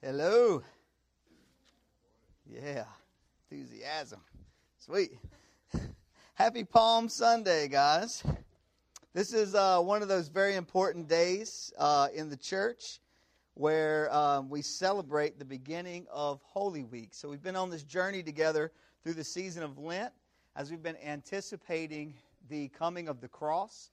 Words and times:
Hello. 0.00 0.62
Yeah, 2.46 2.84
enthusiasm. 3.50 4.20
Sweet. 4.78 5.18
Happy 6.34 6.62
Palm 6.62 7.08
Sunday, 7.08 7.66
guys. 7.66 8.22
This 9.12 9.32
is 9.32 9.56
uh, 9.56 9.80
one 9.80 10.00
of 10.00 10.06
those 10.06 10.28
very 10.28 10.54
important 10.54 11.08
days 11.08 11.72
uh, 11.78 12.06
in 12.14 12.30
the 12.30 12.36
church 12.36 13.00
where 13.54 14.14
um, 14.14 14.48
we 14.48 14.62
celebrate 14.62 15.36
the 15.36 15.44
beginning 15.44 16.06
of 16.12 16.40
Holy 16.44 16.84
Week. 16.84 17.08
So 17.10 17.28
we've 17.28 17.42
been 17.42 17.56
on 17.56 17.68
this 17.68 17.82
journey 17.82 18.22
together 18.22 18.70
through 19.02 19.14
the 19.14 19.24
season 19.24 19.64
of 19.64 19.78
Lent 19.78 20.12
as 20.54 20.70
we've 20.70 20.80
been 20.80 20.98
anticipating 21.04 22.14
the 22.48 22.68
coming 22.68 23.08
of 23.08 23.20
the 23.20 23.28
cross 23.28 23.90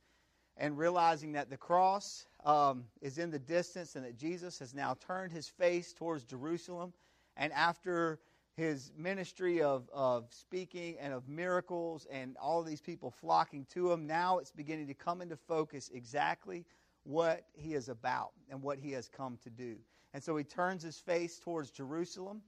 and 0.55 0.77
realizing 0.77 1.31
that 1.31 1.49
the 1.49 1.57
cross 1.57 2.27
um, 2.46 2.86
is 3.02 3.18
in 3.18 3.32
the 3.32 3.39
distance 3.39 3.96
and 3.96 4.05
that 4.05 4.18
Jesus 4.18 4.60
has 4.60 4.74
now 4.74 4.96
turned 5.06 5.32
his 5.32 5.47
face 5.47 5.93
towards 5.93 6.24
Jerusalem. 6.24 6.93
And 7.36 7.52
after 7.52 8.19
his 8.56 8.92
ministry 8.97 9.61
of, 9.61 9.89
of 9.93 10.28
speaking 10.32 10.96
and 11.00 11.11
of 11.11 11.28
miracles 11.28 12.07
and 12.10 12.38
all 12.38 12.64
these 12.64 12.82
people 12.82 13.11
flocking 13.11 13.66
to 13.74 13.92
him, 13.92 14.07
now 14.07 14.38
it's 14.38 14.52
beginning 14.52 14.88
to 14.88 14.93
come 14.93 15.21
into 15.21 15.36
focus 15.36 15.89
exactly 15.93 16.66
what 17.04 17.46
he 17.54 17.74
is 17.74 17.89
about 17.89 18.32
and 18.50 18.61
what 18.61 18.80
he 18.80 18.91
has 18.91 19.10
come 19.10 19.38
to 19.43 19.50
do. 19.50 19.75
And 20.14 20.24
so 20.24 20.38
he 20.38 20.43
turns 20.43 20.83
his 20.83 20.97
face 20.97 21.39
towards 21.39 21.71
Jerusalem. 21.71 22.41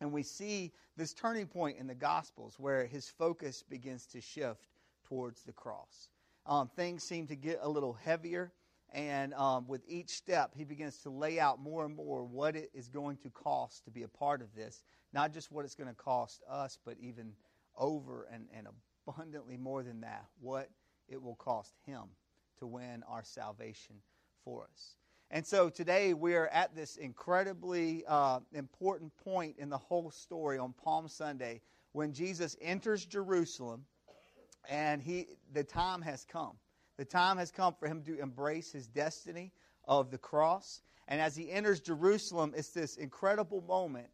And 0.00 0.12
we 0.12 0.22
see 0.22 0.72
this 0.96 1.12
turning 1.12 1.46
point 1.46 1.78
in 1.78 1.86
the 1.86 1.94
Gospels 1.94 2.54
where 2.58 2.86
his 2.86 3.08
focus 3.08 3.62
begins 3.68 4.06
to 4.06 4.20
shift 4.20 4.68
towards 5.04 5.42
the 5.42 5.52
cross. 5.52 6.08
Um, 6.46 6.68
things 6.68 7.02
seem 7.02 7.26
to 7.26 7.36
get 7.36 7.58
a 7.62 7.68
little 7.68 7.92
heavier 7.92 8.52
and 8.92 9.34
um, 9.34 9.66
with 9.68 9.82
each 9.86 10.10
step, 10.10 10.52
he 10.56 10.64
begins 10.64 10.98
to 10.98 11.10
lay 11.10 11.38
out 11.38 11.60
more 11.60 11.84
and 11.84 11.94
more 11.94 12.24
what 12.24 12.56
it 12.56 12.70
is 12.74 12.88
going 12.88 13.16
to 13.18 13.30
cost 13.30 13.84
to 13.84 13.90
be 13.90 14.02
a 14.02 14.08
part 14.08 14.42
of 14.42 14.54
this. 14.54 14.82
Not 15.12 15.32
just 15.32 15.52
what 15.52 15.64
it's 15.64 15.74
going 15.74 15.88
to 15.88 15.94
cost 15.94 16.42
us, 16.48 16.78
but 16.84 16.96
even 17.00 17.32
over 17.76 18.28
and, 18.32 18.46
and 18.56 18.66
abundantly 19.06 19.56
more 19.56 19.82
than 19.82 20.00
that, 20.00 20.26
what 20.40 20.70
it 21.08 21.22
will 21.22 21.36
cost 21.36 21.74
him 21.86 22.02
to 22.58 22.66
win 22.66 23.02
our 23.08 23.22
salvation 23.22 23.96
for 24.44 24.64
us. 24.72 24.96
And 25.30 25.46
so 25.46 25.68
today 25.68 26.12
we 26.12 26.34
are 26.34 26.48
at 26.48 26.74
this 26.74 26.96
incredibly 26.96 28.04
uh, 28.08 28.40
important 28.52 29.16
point 29.16 29.56
in 29.58 29.68
the 29.68 29.78
whole 29.78 30.10
story 30.10 30.58
on 30.58 30.72
Palm 30.72 31.08
Sunday 31.08 31.60
when 31.92 32.12
Jesus 32.12 32.56
enters 32.60 33.04
Jerusalem 33.04 33.84
and 34.68 35.00
he, 35.00 35.28
the 35.52 35.62
time 35.62 36.02
has 36.02 36.24
come 36.24 36.56
the 37.00 37.06
time 37.06 37.38
has 37.38 37.50
come 37.50 37.72
for 37.80 37.88
him 37.88 38.02
to 38.02 38.20
embrace 38.20 38.72
his 38.72 38.86
destiny 38.86 39.50
of 39.88 40.10
the 40.10 40.18
cross. 40.18 40.82
And 41.08 41.18
as 41.18 41.34
he 41.34 41.50
enters 41.50 41.80
Jerusalem, 41.80 42.52
it's 42.54 42.72
this 42.72 42.96
incredible 42.96 43.62
moment 43.62 44.08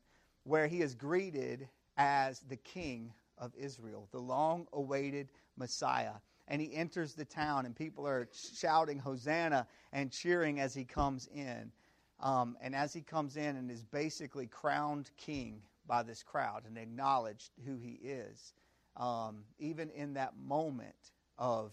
where 0.45 0.69
he 0.69 0.83
is 0.83 0.95
greeted 0.95 1.69
as 1.97 2.45
the 2.48 2.55
king 2.55 3.12
of 3.39 3.51
Israel, 3.59 4.07
the 4.12 4.20
long 4.20 4.69
awaited 4.73 5.33
Messiah. 5.57 6.12
And 6.47 6.62
he 6.62 6.73
enters 6.73 7.14
the 7.14 7.25
town, 7.25 7.67
and 7.67 7.75
people 7.75 8.07
are 8.07 8.29
shouting 8.57 9.01
Hosanna 9.01 9.67
and 9.92 10.12
cheering 10.12 10.61
as 10.61 10.73
he 10.73 10.84
comes 10.84 11.29
in. 11.34 11.73
Um, 12.20 12.57
and 12.61 12.73
as 12.73 12.92
he 12.92 13.01
comes 13.01 13.37
in 13.37 13.57
and 13.57 13.69
is 13.69 13.83
basically 13.83 14.47
crowned 14.47 15.11
king 15.17 15.61
by 15.89 16.05
this 16.05 16.23
crowd 16.23 16.62
and 16.69 16.79
acknowledged 16.79 17.51
who 17.67 17.79
he 17.79 17.98
is, 18.05 18.55
um, 18.97 19.42
even 19.59 19.91
in 19.91 20.14
that 20.14 20.34
moment 20.39 21.11
of, 21.37 21.73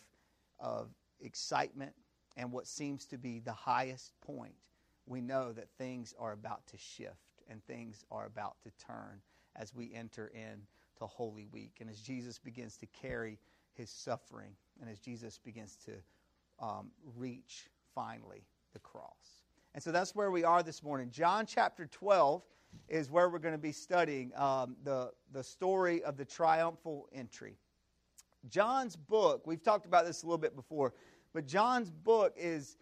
of 0.59 0.89
excitement 1.23 1.93
and 2.37 2.51
what 2.51 2.67
seems 2.67 3.05
to 3.07 3.17
be 3.17 3.39
the 3.39 3.53
highest 3.53 4.13
point, 4.21 4.55
we 5.05 5.21
know 5.21 5.51
that 5.51 5.69
things 5.77 6.13
are 6.19 6.31
about 6.31 6.65
to 6.67 6.77
shift 6.77 7.43
and 7.49 7.63
things 7.65 8.05
are 8.11 8.25
about 8.25 8.55
to 8.63 8.71
turn 8.85 9.21
as 9.55 9.73
we 9.73 9.93
enter 9.93 10.31
in 10.33 10.61
to 10.97 11.05
Holy 11.05 11.45
Week 11.51 11.77
and 11.79 11.89
as 11.89 11.99
Jesus 11.99 12.39
begins 12.39 12.77
to 12.77 12.85
carry 12.87 13.39
his 13.73 13.89
suffering 13.89 14.55
and 14.81 14.89
as 14.89 14.99
Jesus 14.99 15.37
begins 15.37 15.77
to 15.85 15.91
um, 16.59 16.91
reach 17.15 17.69
finally 17.93 18.45
the 18.73 18.79
cross. 18.79 19.41
And 19.73 19.83
so 19.83 19.91
that's 19.91 20.15
where 20.15 20.31
we 20.31 20.43
are 20.43 20.63
this 20.63 20.83
morning. 20.83 21.09
John 21.11 21.45
chapter 21.45 21.87
12 21.87 22.43
is 22.87 23.09
where 23.09 23.29
we're 23.29 23.39
going 23.39 23.53
to 23.53 23.59
be 23.59 23.71
studying 23.71 24.31
um, 24.35 24.75
the, 24.83 25.11
the 25.31 25.43
story 25.43 26.03
of 26.03 26.17
the 26.17 26.25
triumphal 26.25 27.07
entry. 27.13 27.57
John's 28.49 28.95
book, 28.95 29.47
we've 29.47 29.63
talked 29.63 29.85
about 29.85 30.05
this 30.05 30.23
a 30.23 30.25
little 30.25 30.37
bit 30.37 30.55
before. 30.55 30.93
But 31.33 31.47
John's 31.47 31.89
book 31.89 32.33
is, 32.37 32.77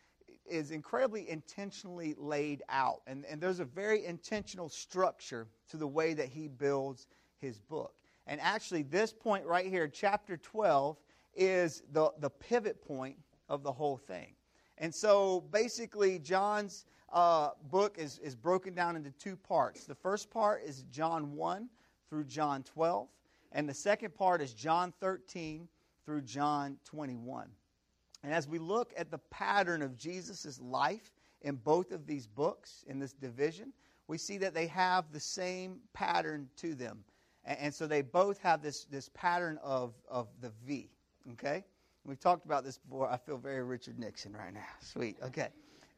is 0.45 0.71
incredibly 0.71 1.29
intentionally 1.29 2.15
laid 2.17 2.63
out. 2.69 3.01
And, 3.07 3.25
and 3.25 3.41
there's 3.41 3.59
a 3.59 3.65
very 3.65 4.05
intentional 4.05 4.69
structure 4.69 5.47
to 5.69 5.77
the 5.77 5.87
way 5.87 6.13
that 6.13 6.27
he 6.27 6.47
builds 6.47 7.07
his 7.37 7.59
book. 7.59 7.95
And 8.27 8.39
actually, 8.41 8.83
this 8.83 9.13
point 9.13 9.45
right 9.45 9.65
here, 9.65 9.87
chapter 9.87 10.37
12, 10.37 10.97
is 11.33 11.83
the, 11.91 12.11
the 12.19 12.29
pivot 12.29 12.81
point 12.81 13.17
of 13.49 13.63
the 13.63 13.71
whole 13.71 13.97
thing. 13.97 14.35
And 14.77 14.93
so 14.93 15.41
basically, 15.51 16.19
John's 16.19 16.85
uh, 17.11 17.49
book 17.69 17.97
is, 17.97 18.19
is 18.19 18.35
broken 18.35 18.73
down 18.73 18.95
into 18.95 19.11
two 19.11 19.35
parts. 19.35 19.85
The 19.85 19.95
first 19.95 20.29
part 20.29 20.63
is 20.63 20.83
John 20.91 21.35
1 21.35 21.69
through 22.09 22.25
John 22.25 22.63
12, 22.63 23.07
and 23.51 23.67
the 23.67 23.73
second 23.73 24.13
part 24.15 24.41
is 24.41 24.53
John 24.53 24.93
13 24.99 25.67
through 26.05 26.21
John 26.21 26.77
21. 26.85 27.49
And 28.23 28.33
as 28.33 28.47
we 28.47 28.59
look 28.59 28.93
at 28.95 29.09
the 29.09 29.17
pattern 29.17 29.81
of 29.81 29.97
Jesus' 29.97 30.59
life 30.61 31.11
in 31.41 31.55
both 31.55 31.91
of 31.91 32.05
these 32.05 32.27
books, 32.27 32.83
in 32.87 32.99
this 32.99 33.13
division, 33.13 33.73
we 34.07 34.17
see 34.17 34.37
that 34.37 34.53
they 34.53 34.67
have 34.67 35.05
the 35.11 35.19
same 35.19 35.79
pattern 35.93 36.49
to 36.57 36.75
them. 36.75 37.03
And, 37.45 37.57
and 37.59 37.73
so 37.73 37.87
they 37.87 38.01
both 38.01 38.39
have 38.39 38.61
this, 38.61 38.85
this 38.85 39.09
pattern 39.13 39.59
of, 39.63 39.93
of 40.07 40.27
the 40.41 40.51
V. 40.65 40.89
Okay? 41.33 41.63
We've 42.03 42.19
talked 42.19 42.45
about 42.45 42.63
this 42.63 42.77
before. 42.77 43.09
I 43.09 43.17
feel 43.17 43.37
very 43.37 43.63
Richard 43.63 43.99
Nixon 43.99 44.33
right 44.33 44.53
now. 44.53 44.65
Sweet. 44.81 45.17
Okay. 45.23 45.49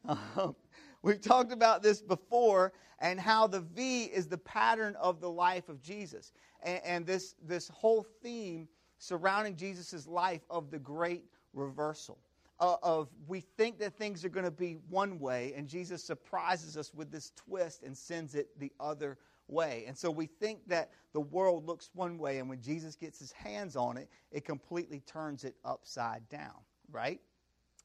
Um, 0.07 0.55
we've 1.01 1.21
talked 1.21 1.51
about 1.51 1.81
this 1.81 2.01
before 2.01 2.73
and 2.99 3.19
how 3.19 3.47
the 3.47 3.61
V 3.61 4.05
is 4.05 4.27
the 4.27 4.37
pattern 4.37 4.95
of 4.97 5.19
the 5.19 5.29
life 5.29 5.69
of 5.69 5.81
Jesus. 5.81 6.31
And, 6.61 6.81
and 6.85 7.05
this, 7.05 7.35
this 7.45 7.67
whole 7.69 8.05
theme 8.21 8.67
surrounding 8.97 9.55
Jesus' 9.55 10.07
life 10.07 10.41
of 10.49 10.71
the 10.71 10.79
great 10.79 11.25
reversal 11.53 12.19
uh, 12.59 12.77
of 12.81 13.09
we 13.27 13.41
think 13.41 13.79
that 13.79 13.97
things 13.97 14.23
are 14.23 14.29
going 14.29 14.45
to 14.45 14.51
be 14.51 14.77
one 14.89 15.19
way, 15.19 15.53
and 15.55 15.67
Jesus 15.67 16.03
surprises 16.03 16.77
us 16.77 16.93
with 16.93 17.11
this 17.11 17.31
twist 17.35 17.83
and 17.83 17.97
sends 17.97 18.35
it 18.35 18.57
the 18.59 18.71
other 18.79 19.17
way. 19.47 19.83
And 19.87 19.97
so 19.97 20.09
we 20.09 20.27
think 20.27 20.67
that 20.67 20.91
the 21.11 21.19
world 21.19 21.65
looks 21.65 21.89
one 21.93 22.17
way, 22.17 22.39
and 22.39 22.47
when 22.47 22.61
Jesus 22.61 22.95
gets 22.95 23.19
his 23.19 23.31
hands 23.31 23.75
on 23.75 23.97
it, 23.97 24.09
it 24.31 24.45
completely 24.45 25.01
turns 25.01 25.43
it 25.43 25.55
upside 25.65 26.27
down, 26.29 26.55
right? 26.91 27.19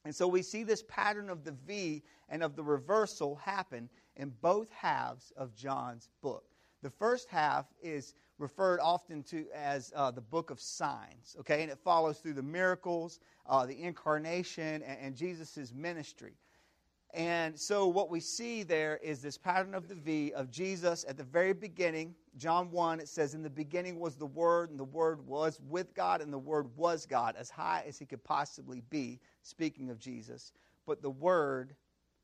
And 0.04 0.14
so 0.14 0.28
we 0.28 0.42
see 0.42 0.62
this 0.62 0.84
pattern 0.88 1.28
of 1.28 1.44
the 1.44 1.56
V 1.66 2.02
and 2.28 2.42
of 2.42 2.54
the 2.54 2.62
reversal 2.62 3.36
happen 3.36 3.88
in 4.16 4.32
both 4.40 4.70
halves 4.70 5.32
of 5.36 5.54
John's 5.54 6.08
book. 6.22 6.44
The 6.82 6.90
first 6.90 7.28
half 7.28 7.66
is 7.82 8.14
referred 8.38 8.80
often 8.80 9.22
to 9.24 9.46
as 9.54 9.92
uh, 9.94 10.10
the 10.10 10.20
book 10.20 10.50
of 10.50 10.60
signs, 10.60 11.36
okay? 11.40 11.62
And 11.62 11.70
it 11.70 11.78
follows 11.78 12.18
through 12.18 12.34
the 12.34 12.42
miracles, 12.42 13.20
uh, 13.46 13.66
the 13.66 13.82
incarnation, 13.82 14.82
and, 14.82 14.98
and 15.00 15.16
Jesus' 15.16 15.72
ministry. 15.74 16.34
And 17.14 17.58
so 17.58 17.86
what 17.86 18.10
we 18.10 18.20
see 18.20 18.62
there 18.62 18.98
is 19.02 19.22
this 19.22 19.38
pattern 19.38 19.74
of 19.74 19.88
the 19.88 19.94
V 19.94 20.32
of 20.34 20.50
Jesus 20.50 21.06
at 21.08 21.16
the 21.16 21.24
very 21.24 21.54
beginning. 21.54 22.14
John 22.36 22.70
1, 22.70 23.00
it 23.00 23.08
says, 23.08 23.34
In 23.34 23.42
the 23.42 23.50
beginning 23.50 23.98
was 23.98 24.16
the 24.16 24.26
Word, 24.26 24.70
and 24.70 24.78
the 24.78 24.84
Word 24.84 25.26
was 25.26 25.58
with 25.68 25.94
God, 25.94 26.20
and 26.20 26.32
the 26.32 26.38
Word 26.38 26.68
was 26.76 27.06
God, 27.06 27.34
as 27.38 27.48
high 27.48 27.82
as 27.86 27.98
he 27.98 28.04
could 28.04 28.22
possibly 28.22 28.82
be, 28.90 29.20
speaking 29.42 29.90
of 29.90 29.98
Jesus. 29.98 30.52
But 30.86 31.00
the 31.00 31.10
Word 31.10 31.74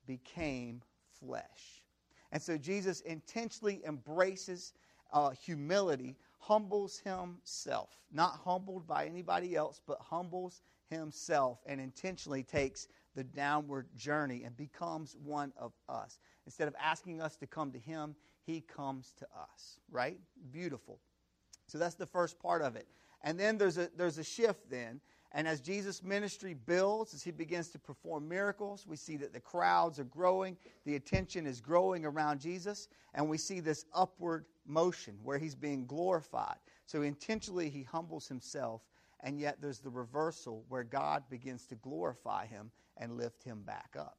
became 0.07 0.83
flesh. 1.19 1.83
And 2.31 2.43
so 2.43 2.59
Jesus 2.59 3.01
intentionally 3.03 3.81
embraces 3.87 4.75
uh, 5.15 5.31
humility, 5.31 6.16
humbles 6.39 6.99
himself. 6.99 7.97
Not 8.13 8.41
humbled 8.45 8.87
by 8.87 9.07
anybody 9.07 9.57
else, 9.57 9.81
but 9.87 9.99
humbles 10.01 10.61
himself 10.91 11.61
and 11.66 11.81
intentionally 11.81 12.43
takes 12.43 12.89
the 13.15 13.25
downward 13.25 13.87
journey 13.97 14.43
and 14.45 14.55
becomes 14.57 15.16
one 15.25 15.53
of 15.57 15.72
us. 15.89 16.19
Instead 16.45 16.69
of 16.69 16.75
asking 16.78 17.22
us 17.22 17.37
to 17.37 17.47
come 17.47 17.72
to 17.72 17.78
him, 17.78 18.15
he 18.43 18.61
comes 18.61 19.15
to 19.19 19.25
us, 19.41 19.78
right? 19.91 20.19
Beautiful. 20.51 20.99
So 21.67 21.78
that's 21.78 21.95
the 21.95 22.07
first 22.07 22.39
part 22.39 22.60
of 22.60 22.77
it. 22.77 22.87
And 23.22 23.41
then 23.41 23.57
there's 23.57 23.78
a, 23.78 23.89
there's 23.97 24.19
a 24.19 24.25
shift 24.25 24.69
then 24.69 25.01
and 25.36 25.48
as 25.48 25.60
Jesus' 25.60 26.01
ministry 26.01 26.54
builds, 26.54 27.13
as 27.13 27.25
he 27.25 27.33
begins 27.33 27.69
to 27.71 27.78
perform 27.78 28.28
miracles, 28.28 28.86
we 28.86 28.95
see 28.95 29.16
that 29.16 29.33
the 29.33 29.41
crowds 29.41 29.98
are 29.98 30.04
growing, 30.04 30.57
the 30.86 30.95
attention 30.95 31.45
is 31.45 31.60
growing 31.60 32.04
around 32.04 32.41
Jesus, 32.41 32.86
and 33.15 33.28
we 33.28 33.36
see 33.36 33.59
this 33.59 33.84
upward 33.92 34.45
motion 34.65 35.19
where 35.25 35.36
he's 35.36 35.57
being 35.57 35.86
glorified. 35.86 36.59
So 36.86 37.03
intentionally, 37.03 37.69
he 37.69 37.83
humbles 37.83 38.28
himself, 38.28 38.83
and 39.21 39.41
yet 39.41 39.60
there's 39.60 39.81
the 39.81 39.91
reversal 39.91 40.65
where 40.69 40.84
God 40.84 41.25
begins 41.28 41.66
to 41.66 41.75
glorify 41.75 42.47
him 42.47 42.71
and 42.97 43.16
lift 43.16 43.42
him 43.42 43.63
back 43.63 43.97
up. 43.98 44.19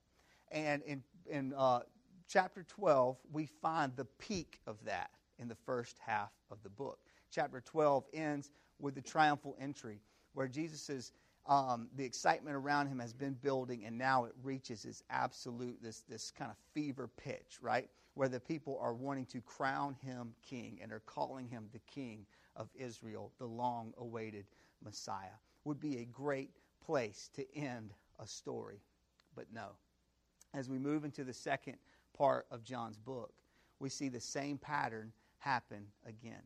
And 0.52 0.84
in, 0.84 1.02
in 1.28 1.54
uh, 1.58 1.80
chapter 2.28 2.64
12, 2.64 3.18
we 3.32 3.46
find 3.46 3.96
the 3.96 4.06
peak 4.20 4.60
of 4.68 4.84
that 4.84 5.12
in 5.40 5.48
the 5.48 5.56
first 5.56 5.98
half 6.06 6.32
of 6.52 6.62
the 6.62 6.70
book. 6.70 7.00
Chapter 7.32 7.62
12 7.62 8.04
ends 8.14 8.52
with 8.80 8.96
the 8.96 9.02
triumphal 9.02 9.56
entry, 9.62 10.02
where 10.36 10.48
Jesus 10.48 10.90
is. 10.90 11.12
Um, 11.48 11.90
the 11.96 12.04
excitement 12.04 12.56
around 12.56 12.88
him 12.88 12.98
has 12.98 13.14
been 13.14 13.34
building, 13.34 13.86
and 13.86 13.96
now 13.96 14.26
it 14.26 14.34
reaches 14.42 14.84
its 14.84 15.04
absolute, 15.12 15.78
this, 15.80 16.02
this 16.10 16.32
kind 16.32 16.50
of 16.50 16.58
fever 16.74 17.08
pitch, 17.18 17.60
right? 17.62 17.88
Where 18.16 18.28
the 18.28 18.40
people 18.40 18.80
are 18.82 18.96
wanting 18.96 19.28
to 19.28 19.42
crown 19.42 19.96
him 20.04 20.34
king 20.42 20.80
and 20.82 20.92
are 20.92 21.04
calling 21.06 21.48
him 21.48 21.70
the 21.72 21.82
king 21.82 22.26
of 22.56 22.70
Israel, 22.74 23.32
the 23.38 23.46
long 23.46 23.94
awaited 24.00 24.46
Messiah. 24.84 25.38
Would 25.66 25.80
be 25.80 26.00
a 26.00 26.06
great 26.06 26.50
place 26.84 27.30
to 27.36 27.46
end 27.56 27.94
a 28.20 28.28
story. 28.28 28.80
But 29.36 29.46
no. 29.54 29.70
As 30.54 30.70
we 30.70 30.80
move 30.80 31.04
into 31.04 31.24
the 31.24 31.34
second 31.34 31.76
part 32.18 32.48
of 32.50 32.64
John's 32.64 32.98
book, 32.98 33.34
we 33.80 33.90
see 33.90 34.10
the 34.10 34.20
same 34.20 34.58
pattern 34.58 35.12
happen 35.40 35.86
again. 36.08 36.42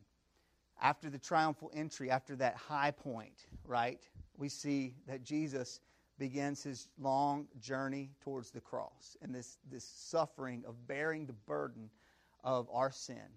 After 0.80 1.10
the 1.10 1.18
triumphal 1.18 1.70
entry, 1.74 2.10
after 2.10 2.34
that 2.36 2.56
high 2.56 2.90
point, 2.90 3.46
right, 3.64 4.00
we 4.36 4.48
see 4.48 4.94
that 5.06 5.22
Jesus 5.22 5.80
begins 6.18 6.62
his 6.62 6.88
long 6.98 7.48
journey 7.60 8.10
towards 8.20 8.50
the 8.50 8.60
cross 8.60 9.16
and 9.22 9.34
this, 9.34 9.58
this 9.70 9.84
suffering 9.84 10.64
of 10.66 10.86
bearing 10.86 11.26
the 11.26 11.32
burden 11.32 11.90
of 12.44 12.68
our 12.72 12.90
sin 12.90 13.28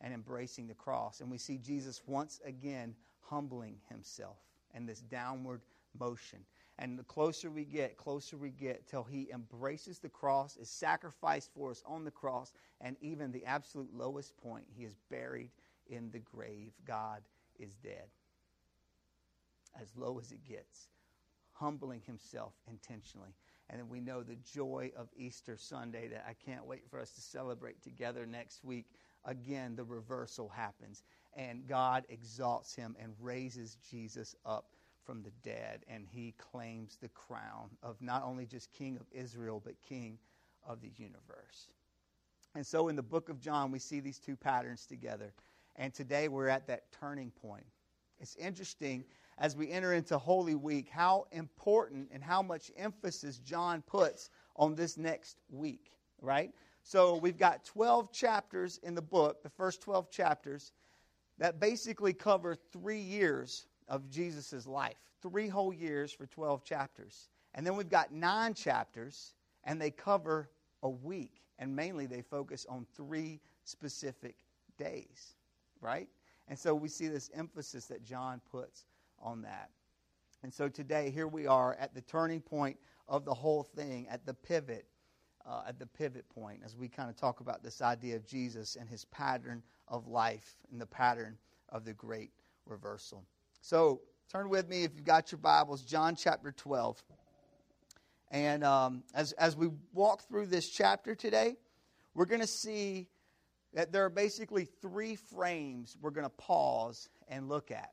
and 0.00 0.12
embracing 0.14 0.66
the 0.66 0.74
cross. 0.74 1.20
And 1.20 1.30
we 1.30 1.38
see 1.38 1.58
Jesus 1.58 2.02
once 2.06 2.40
again 2.44 2.94
humbling 3.20 3.76
himself 3.88 4.38
and 4.74 4.88
this 4.88 5.00
downward 5.00 5.62
motion. 5.98 6.40
And 6.78 6.96
the 6.96 7.04
closer 7.04 7.50
we 7.50 7.64
get, 7.64 7.96
closer 7.96 8.36
we 8.36 8.50
get 8.50 8.86
till 8.86 9.02
he 9.02 9.30
embraces 9.32 9.98
the 9.98 10.08
cross, 10.08 10.56
is 10.56 10.70
sacrificed 10.70 11.50
for 11.52 11.72
us 11.72 11.82
on 11.84 12.04
the 12.04 12.10
cross, 12.10 12.52
and 12.80 12.96
even 13.00 13.32
the 13.32 13.44
absolute 13.44 13.92
lowest 13.92 14.36
point, 14.36 14.64
he 14.76 14.84
is 14.84 14.94
buried 15.10 15.50
in 15.88 16.10
the 16.10 16.18
grave. 16.18 16.72
God 16.86 17.22
is 17.58 17.74
dead. 17.76 18.08
As 19.80 19.88
low 19.96 20.18
as 20.18 20.32
it 20.32 20.44
gets, 20.48 20.88
humbling 21.52 22.02
himself 22.06 22.54
intentionally. 22.68 23.34
And 23.70 23.80
then 23.80 23.88
we 23.88 24.00
know 24.00 24.22
the 24.22 24.36
joy 24.36 24.90
of 24.96 25.08
Easter 25.16 25.56
Sunday 25.56 26.08
that 26.08 26.24
I 26.26 26.32
can't 26.32 26.66
wait 26.66 26.88
for 26.88 26.98
us 26.98 27.10
to 27.12 27.20
celebrate 27.20 27.82
together 27.82 28.26
next 28.26 28.64
week. 28.64 28.86
Again, 29.24 29.76
the 29.76 29.84
reversal 29.84 30.48
happens, 30.48 31.02
and 31.36 31.66
God 31.66 32.04
exalts 32.08 32.74
him 32.74 32.96
and 32.98 33.12
raises 33.20 33.76
Jesus 33.90 34.34
up 34.46 34.70
from 35.04 35.22
the 35.22 35.32
dead, 35.42 35.84
and 35.88 36.06
he 36.06 36.34
claims 36.38 36.96
the 37.00 37.08
crown 37.08 37.70
of 37.82 38.00
not 38.00 38.22
only 38.24 38.46
just 38.46 38.72
King 38.72 38.96
of 38.96 39.06
Israel, 39.12 39.60
but 39.62 39.74
King 39.86 40.18
of 40.66 40.80
the 40.80 40.92
universe. 40.96 41.68
And 42.54 42.66
so 42.66 42.88
in 42.88 42.96
the 42.96 43.02
book 43.02 43.28
of 43.28 43.40
John, 43.40 43.70
we 43.70 43.78
see 43.78 44.00
these 44.00 44.18
two 44.18 44.36
patterns 44.36 44.86
together. 44.86 45.32
And 45.78 45.94
today 45.94 46.28
we're 46.28 46.48
at 46.48 46.66
that 46.66 46.92
turning 46.92 47.30
point. 47.30 47.64
It's 48.20 48.36
interesting 48.36 49.04
as 49.38 49.56
we 49.56 49.70
enter 49.70 49.94
into 49.94 50.18
Holy 50.18 50.56
Week 50.56 50.88
how 50.90 51.26
important 51.30 52.08
and 52.12 52.22
how 52.22 52.42
much 52.42 52.70
emphasis 52.76 53.38
John 53.38 53.82
puts 53.82 54.30
on 54.56 54.74
this 54.74 54.98
next 54.98 55.38
week, 55.48 55.92
right? 56.20 56.52
So 56.82 57.16
we've 57.16 57.38
got 57.38 57.64
12 57.64 58.12
chapters 58.12 58.80
in 58.82 58.94
the 58.94 59.02
book, 59.02 59.42
the 59.42 59.50
first 59.50 59.80
12 59.80 60.10
chapters, 60.10 60.72
that 61.38 61.60
basically 61.60 62.12
cover 62.12 62.56
three 62.56 63.00
years 63.00 63.66
of 63.86 64.10
Jesus' 64.10 64.66
life. 64.66 64.96
Three 65.22 65.48
whole 65.48 65.72
years 65.72 66.12
for 66.12 66.26
12 66.26 66.64
chapters. 66.64 67.28
And 67.54 67.66
then 67.66 67.76
we've 67.76 67.88
got 67.88 68.12
nine 68.12 68.54
chapters, 68.54 69.34
and 69.64 69.80
they 69.80 69.90
cover 69.90 70.50
a 70.82 70.88
week. 70.88 71.42
And 71.58 71.74
mainly 71.74 72.06
they 72.06 72.22
focus 72.22 72.66
on 72.68 72.86
three 72.96 73.40
specific 73.64 74.36
days, 74.76 75.34
right? 75.80 76.08
And 76.48 76.58
so 76.58 76.74
we 76.74 76.88
see 76.88 77.08
this 77.08 77.30
emphasis 77.34 77.86
that 77.86 78.04
John 78.04 78.40
puts 78.50 78.86
on 79.20 79.42
that. 79.42 79.70
And 80.42 80.52
so 80.52 80.68
today, 80.68 81.10
here 81.10 81.26
we 81.26 81.46
are 81.46 81.76
at 81.80 81.94
the 81.94 82.00
turning 82.02 82.40
point 82.40 82.78
of 83.08 83.24
the 83.24 83.34
whole 83.34 83.62
thing, 83.62 84.06
at 84.08 84.24
the 84.24 84.34
pivot, 84.34 84.86
uh, 85.44 85.62
at 85.66 85.78
the 85.78 85.86
pivot 85.86 86.28
point, 86.28 86.60
as 86.64 86.76
we 86.76 86.88
kind 86.88 87.10
of 87.10 87.16
talk 87.16 87.40
about 87.40 87.62
this 87.62 87.82
idea 87.82 88.16
of 88.16 88.26
Jesus 88.26 88.76
and 88.76 88.88
his 88.88 89.04
pattern 89.06 89.62
of 89.88 90.06
life 90.06 90.56
and 90.70 90.80
the 90.80 90.86
pattern 90.86 91.36
of 91.70 91.84
the 91.84 91.92
great 91.94 92.30
reversal. 92.66 93.24
So 93.60 94.00
turn 94.30 94.48
with 94.48 94.68
me 94.68 94.84
if 94.84 94.92
you've 94.94 95.04
got 95.04 95.32
your 95.32 95.40
Bibles, 95.40 95.82
John 95.82 96.14
chapter 96.14 96.52
12. 96.52 97.02
And 98.30 98.62
um, 98.62 99.02
as, 99.14 99.32
as 99.32 99.56
we 99.56 99.70
walk 99.92 100.28
through 100.28 100.46
this 100.46 100.68
chapter 100.68 101.14
today, 101.14 101.56
we're 102.14 102.26
going 102.26 102.40
to 102.40 102.46
see 102.46 103.08
that 103.74 103.92
there 103.92 104.04
are 104.04 104.10
basically 104.10 104.64
three 104.64 105.16
frames 105.16 105.96
we're 106.00 106.10
going 106.10 106.26
to 106.26 106.30
pause 106.30 107.08
and 107.28 107.48
look 107.48 107.70
at. 107.70 107.92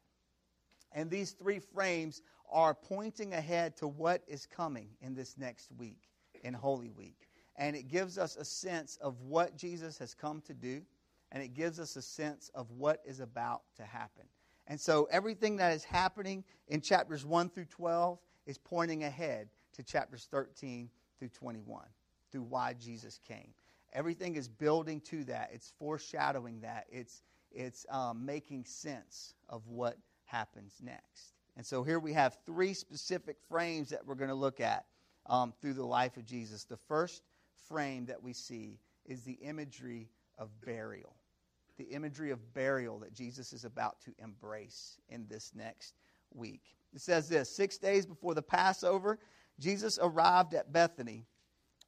And 0.92 1.10
these 1.10 1.32
three 1.32 1.60
frames 1.60 2.22
are 2.50 2.74
pointing 2.74 3.34
ahead 3.34 3.76
to 3.78 3.88
what 3.88 4.24
is 4.28 4.46
coming 4.46 4.90
in 5.02 5.14
this 5.14 5.38
next 5.38 5.70
week, 5.78 6.10
in 6.44 6.54
Holy 6.54 6.90
Week. 6.90 7.28
And 7.58 7.76
it 7.76 7.88
gives 7.88 8.18
us 8.18 8.36
a 8.36 8.46
sense 8.46 8.98
of 9.02 9.20
what 9.22 9.58
Jesus 9.58 9.98
has 9.98 10.14
come 10.14 10.42
to 10.42 10.54
do, 10.54 10.82
and 11.32 11.44
it 11.44 11.54
gives 11.54 11.80
us 11.80 11.96
a 11.96 12.02
sense 12.02 12.50
of 12.54 12.72
what 12.72 13.02
is 13.06 13.20
about 13.20 13.64
to 13.78 13.84
happen. 13.84 14.26
And 14.68 14.80
so 14.80 15.08
everything 15.12 15.58
that 15.58 15.74
is 15.74 15.84
happening 15.84 16.44
in 16.68 16.82
chapters 16.82 17.26
1 17.26 17.50
through 17.50 17.66
12 17.66 18.20
is 18.46 18.58
pointing 18.58 19.04
ahead 19.04 19.50
to 19.74 19.84
chapters 19.84 20.28
13 20.32 20.90
through 21.20 21.30
21, 21.30 21.84
through 22.32 22.44
why 22.44 22.74
Jesus 22.74 23.20
came. 23.28 23.54
Everything 23.96 24.36
is 24.36 24.48
building 24.48 25.02
to 25.02 25.24
that. 25.24 25.50
It's 25.52 25.74
foreshadowing 25.80 26.62
that. 26.62 26.86
It's, 26.92 27.24
it's 27.52 27.86
um, 27.90 28.24
making 28.26 28.66
sense 28.66 29.34
of 29.50 29.68
what 29.68 29.98
happens 30.26 30.76
next. 30.84 31.34
And 31.58 31.66
so 31.66 31.82
here 31.82 32.00
we 32.00 32.14
have 32.14 32.38
three 32.46 32.74
specific 32.74 33.38
frames 33.50 33.90
that 33.90 34.06
we're 34.06 34.16
going 34.16 34.30
to 34.30 34.36
look 34.36 34.60
at 34.60 34.86
um, 35.26 35.54
through 35.62 35.74
the 35.74 35.86
life 35.86 36.18
of 36.18 36.26
Jesus. 36.26 36.66
The 36.66 36.78
first 36.78 37.24
frame 37.68 38.06
that 38.06 38.22
we 38.22 38.34
see 38.34 38.78
is 39.06 39.24
the 39.24 39.40
imagery 39.42 40.10
of 40.38 40.50
burial 40.62 41.16
the 41.78 41.86
imagery 41.86 42.32
of 42.32 42.54
burial 42.54 43.00
that 43.00 43.14
Jesus 43.14 43.54
is 43.54 43.66
about 43.66 44.00
to 44.02 44.14
embrace 44.20 44.98
in 45.10 45.26
this 45.28 45.52
next 45.56 45.96
week. 46.34 46.62
It 46.94 47.02
says 47.02 47.28
this 47.28 47.54
Six 47.54 47.78
days 47.78 48.06
before 48.06 48.34
the 48.34 48.42
Passover, 48.42 49.20
Jesus 49.60 50.00
arrived 50.02 50.54
at 50.54 50.72
Bethany, 50.72 51.26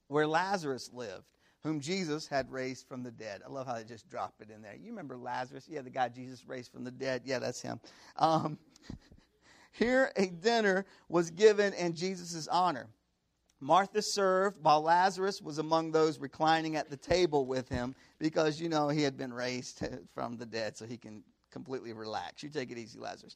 where 0.08 0.28
Lazarus 0.28 0.90
lived, 0.94 1.37
whom 1.68 1.82
Jesus 1.82 2.28
had 2.28 2.50
raised 2.50 2.88
from 2.88 3.04
the 3.04 3.12
dead. 3.12 3.42
I 3.46 3.50
love 3.50 3.68
how 3.68 3.76
they 3.76 3.84
just 3.84 4.10
drop 4.10 4.36
it 4.40 4.50
in 4.50 4.62
there. 4.62 4.76
You 4.76 4.90
remember 4.90 5.18
Lazarus? 5.18 5.68
Yeah, 5.70 5.82
the 5.82 5.90
guy 5.90 6.08
Jesus 6.08 6.48
raised 6.48 6.72
from 6.72 6.86
the 6.86 6.92
dead. 6.92 7.24
Yeah, 7.26 7.40
that's 7.40 7.62
him. 7.62 7.82
Um, 8.16 8.58
here, 9.74 10.12
a 10.16 10.28
dinner 10.28 10.86
was 11.10 11.30
given 11.30 11.74
in 11.74 11.94
Jesus' 11.94 12.48
honor. 12.48 12.88
Martha 13.60 14.02
served 14.02 14.60
while 14.62 14.82
Lazarus 14.82 15.42
was 15.42 15.58
among 15.58 15.92
those 15.92 16.20
reclining 16.20 16.78
at 16.78 16.90
the 16.90 16.96
table 16.96 17.46
with 17.46 17.68
him 17.68 17.96
because, 18.18 18.62
you 18.62 18.70
know, 18.70 18.88
he 18.88 19.02
had 19.02 19.18
been 19.18 19.34
raised 19.34 19.86
from 20.14 20.38
the 20.38 20.46
dead, 20.46 20.78
so 20.78 20.86
he 20.86 20.98
can 20.98 21.22
completely 21.52 21.92
relax. 21.92 22.44
You 22.44 22.50
take 22.50 22.72
it 22.72 22.78
easy, 22.78 22.98
Lazarus. 22.98 23.36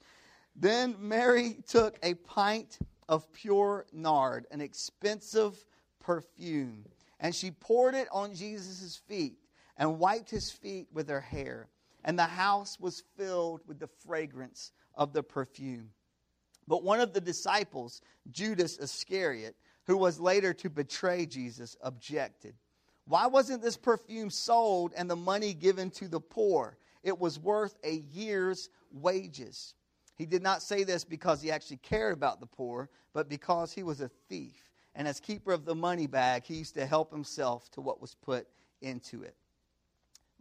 Then 0.56 0.96
Mary 1.00 1.58
took 1.68 1.98
a 2.02 2.14
pint 2.14 2.80
of 3.10 3.32
pure 3.34 3.88
nard, 3.92 4.48
an 4.52 4.62
expensive 4.62 5.66
perfume, 6.00 6.86
and 7.22 7.34
she 7.34 7.52
poured 7.52 7.94
it 7.94 8.08
on 8.12 8.34
Jesus' 8.34 8.98
feet 9.08 9.38
and 9.78 10.00
wiped 10.00 10.30
his 10.30 10.52
feet 10.52 10.88
with 10.92 11.08
her 11.08 11.22
hair. 11.22 11.70
And 12.04 12.18
the 12.18 12.24
house 12.24 12.80
was 12.80 13.04
filled 13.16 13.62
with 13.68 13.80
the 13.80 13.88
fragrance 13.88 14.72
of 14.96 15.14
the 15.14 15.22
perfume. 15.22 15.92
But 16.68 16.84
one 16.84 17.00
of 17.00 17.14
the 17.14 17.22
disciples, 17.22 18.02
Judas 18.32 18.78
Iscariot, 18.80 19.56
who 19.86 19.98
was 19.98 20.20
later 20.20 20.52
to 20.56 20.70
betray 20.70 21.28
Jesus, 21.28 21.78
objected. 21.82 22.56
Why 23.06 23.28
wasn't 23.28 23.62
this 23.62 23.78
perfume 23.78 24.32
sold 24.32 24.94
and 24.98 25.10
the 25.10 25.16
money 25.16 25.54
given 25.54 25.92
to 25.92 26.08
the 26.08 26.20
poor? 26.20 26.78
It 27.04 27.20
was 27.20 27.40
worth 27.40 27.78
a 27.84 27.96
year's 27.96 28.70
wages. 28.92 29.76
He 30.16 30.26
did 30.26 30.42
not 30.42 30.64
say 30.64 30.84
this 30.84 31.04
because 31.04 31.42
he 31.42 31.52
actually 31.52 31.78
cared 31.78 32.14
about 32.14 32.40
the 32.40 32.46
poor, 32.48 32.90
but 33.14 33.30
because 33.30 33.74
he 33.74 33.84
was 33.84 34.02
a 34.02 34.10
thief. 34.28 34.71
And 34.96 35.08
as 35.08 35.20
keeper 35.20 35.54
of 35.54 35.66
the 35.66 35.76
money 35.76 36.08
bag, 36.08 36.44
he 36.46 36.56
used 36.56 36.76
to 36.76 36.86
help 36.86 37.12
himself 37.12 37.70
to 37.72 37.82
what 37.82 38.02
was 38.02 38.16
put 38.16 38.48
into 38.82 39.24
it. 39.24 39.36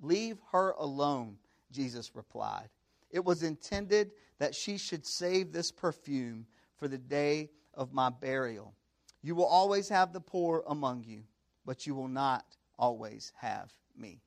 Leave 0.02 0.38
her 0.52 0.72
alone, 0.78 1.36
Jesus 1.70 2.16
replied. 2.16 2.68
It 3.10 3.24
was 3.24 3.42
intended 3.42 4.12
that 4.38 4.54
she 4.54 4.78
should 4.78 5.06
save 5.06 5.52
this 5.52 5.70
perfume 5.70 6.46
for 6.76 6.88
the 6.88 6.98
day 6.98 7.50
of 7.74 7.92
my 7.92 8.08
burial. 8.08 8.74
You 9.22 9.34
will 9.34 9.46
always 9.46 9.88
have 9.88 10.12
the 10.12 10.20
poor 10.20 10.64
among 10.66 11.04
you, 11.04 11.24
but 11.66 11.86
you 11.86 11.94
will 11.94 12.08
not 12.08 12.44
always 12.78 13.32
have 13.36 13.70
me. 13.96 14.20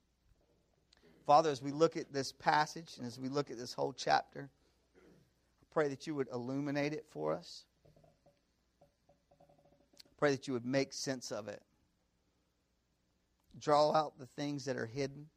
Father, 1.26 1.50
as 1.50 1.62
we 1.62 1.72
look 1.72 1.98
at 1.98 2.12
this 2.14 2.32
passage 2.32 2.96
and 2.98 3.08
as 3.08 3.18
we 3.18 3.30
look 3.30 3.50
at 3.50 3.58
this 3.58 3.74
whole 3.74 3.94
chapter, 3.94 4.50
I 4.98 5.66
pray 5.72 5.88
that 5.88 6.06
you 6.06 6.14
would 6.16 6.28
illuminate 6.32 6.94
it 6.94 7.06
for 7.10 7.34
us. 7.34 7.66
Pray 10.18 10.32
that 10.32 10.48
you 10.48 10.54
would 10.54 10.66
make 10.66 10.94
sense 10.94 11.32
of 11.32 11.48
it. 11.48 11.62
draw 13.60 13.94
out 13.94 14.18
the 14.18 14.26
things 14.26 14.66
that 14.66 14.78
are 14.78 14.86
hidden, 14.86 15.28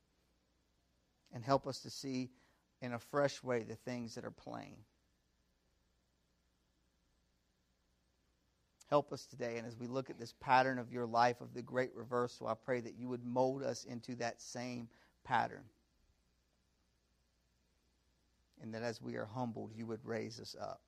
and 1.32 1.44
help 1.44 1.66
us 1.66 1.80
to 1.80 1.90
see 1.90 2.30
in 2.80 2.92
a 2.92 2.98
fresh 2.98 3.42
way 3.42 3.62
the 3.62 3.74
things 3.74 4.14
that 4.14 4.24
are 4.24 4.30
plain. 4.30 4.76
Help 8.88 9.12
us 9.12 9.26
today. 9.26 9.56
And 9.58 9.66
as 9.66 9.76
we 9.76 9.88
look 9.88 10.10
at 10.10 10.18
this 10.18 10.32
pattern 10.40 10.78
of 10.78 10.92
your 10.92 11.06
life 11.06 11.40
of 11.40 11.52
the 11.52 11.62
great 11.62 11.90
reversal, 11.94 12.46
I 12.46 12.54
pray 12.54 12.80
that 12.80 12.94
you 12.96 13.08
would 13.08 13.24
mold 13.24 13.62
us 13.62 13.84
into 13.84 14.14
that 14.16 14.40
same 14.40 14.88
pattern. 15.24 15.64
And 18.62 18.72
that 18.74 18.82
as 18.82 19.02
we 19.02 19.16
are 19.16 19.26
humbled, 19.26 19.72
you 19.74 19.86
would 19.86 20.04
raise 20.04 20.38
us 20.40 20.54
up. 20.60 20.80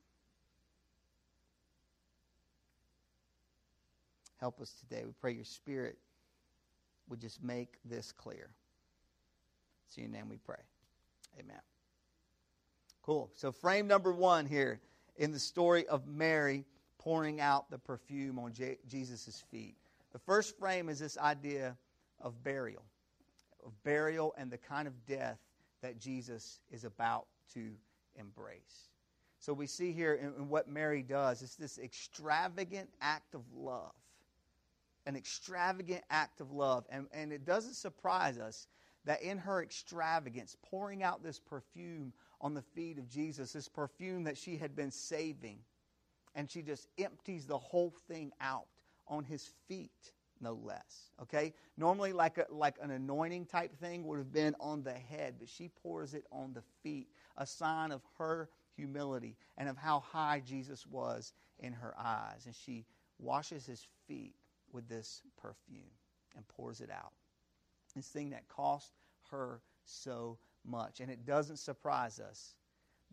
Help 4.40 4.60
us 4.60 4.72
today. 4.80 5.02
We 5.04 5.12
pray 5.20 5.32
your 5.32 5.44
spirit 5.44 5.98
would 7.08 7.20
just 7.20 7.42
make 7.42 7.76
this 7.84 8.12
clear. 8.12 8.50
It's 9.86 9.96
in 9.96 10.04
your 10.04 10.12
name 10.12 10.28
we 10.28 10.36
pray. 10.36 10.60
Amen. 11.38 11.60
Cool. 13.02 13.30
So, 13.34 13.52
frame 13.52 13.86
number 13.86 14.12
one 14.12 14.46
here 14.46 14.80
in 15.16 15.32
the 15.32 15.38
story 15.38 15.86
of 15.86 16.06
Mary 16.06 16.64
pouring 16.98 17.40
out 17.40 17.70
the 17.70 17.78
perfume 17.78 18.38
on 18.38 18.52
Jesus' 18.52 19.42
feet. 19.50 19.76
The 20.12 20.18
first 20.18 20.58
frame 20.58 20.88
is 20.88 20.98
this 20.98 21.16
idea 21.16 21.76
of 22.20 22.42
burial, 22.42 22.84
of 23.64 23.72
burial 23.82 24.34
and 24.36 24.50
the 24.50 24.58
kind 24.58 24.86
of 24.86 25.06
death 25.06 25.38
that 25.82 25.98
Jesus 25.98 26.60
is 26.70 26.84
about 26.84 27.26
to 27.54 27.70
embrace. 28.16 28.88
So 29.40 29.52
we 29.52 29.66
see 29.66 29.92
here 29.92 30.14
in, 30.14 30.34
in 30.36 30.48
what 30.48 30.68
Mary 30.68 31.02
does, 31.02 31.42
it's 31.42 31.54
this 31.54 31.78
extravagant 31.78 32.90
act 33.00 33.34
of 33.34 33.42
love. 33.54 33.92
An 35.08 35.16
extravagant 35.16 36.04
act 36.10 36.40
of 36.42 36.52
love. 36.52 36.84
And, 36.90 37.06
and 37.12 37.32
it 37.32 37.46
doesn't 37.46 37.74
surprise 37.74 38.38
us 38.38 38.68
that 39.06 39.22
in 39.22 39.38
her 39.38 39.62
extravagance, 39.62 40.56
pouring 40.62 41.02
out 41.02 41.22
this 41.22 41.40
perfume 41.40 42.12
on 42.42 42.52
the 42.52 42.62
feet 42.62 42.98
of 42.98 43.08
Jesus, 43.08 43.52
this 43.52 43.68
perfume 43.68 44.24
that 44.24 44.36
she 44.36 44.58
had 44.58 44.76
been 44.76 44.90
saving, 44.90 45.60
and 46.34 46.50
she 46.50 46.60
just 46.60 46.88
empties 46.98 47.46
the 47.46 47.58
whole 47.58 47.94
thing 48.06 48.32
out 48.40 48.68
on 49.08 49.24
his 49.24 49.50
feet 49.66 50.12
no 50.40 50.54
less 50.62 51.10
okay 51.20 51.52
normally 51.76 52.12
like 52.12 52.38
a, 52.38 52.46
like 52.50 52.76
an 52.80 52.90
anointing 52.90 53.44
type 53.44 53.74
thing 53.80 54.06
would 54.06 54.18
have 54.18 54.32
been 54.32 54.54
on 54.60 54.82
the 54.82 54.92
head 54.92 55.34
but 55.38 55.48
she 55.48 55.68
pours 55.82 56.14
it 56.14 56.24
on 56.30 56.52
the 56.52 56.62
feet 56.82 57.08
a 57.38 57.46
sign 57.46 57.90
of 57.90 58.02
her 58.18 58.48
humility 58.76 59.36
and 59.56 59.68
of 59.68 59.76
how 59.76 60.00
high 60.00 60.40
jesus 60.44 60.86
was 60.86 61.32
in 61.58 61.72
her 61.72 61.94
eyes 61.98 62.46
and 62.46 62.54
she 62.54 62.84
washes 63.18 63.66
his 63.66 63.86
feet 64.06 64.36
with 64.72 64.88
this 64.88 65.22
perfume 65.36 65.90
and 66.36 66.46
pours 66.48 66.80
it 66.80 66.90
out 66.90 67.12
this 67.94 68.08
thing 68.08 68.30
that 68.30 68.48
cost 68.48 68.92
her 69.30 69.60
so 69.84 70.38
much 70.64 71.00
and 71.00 71.10
it 71.10 71.24
doesn't 71.24 71.58
surprise 71.58 72.20
us 72.20 72.54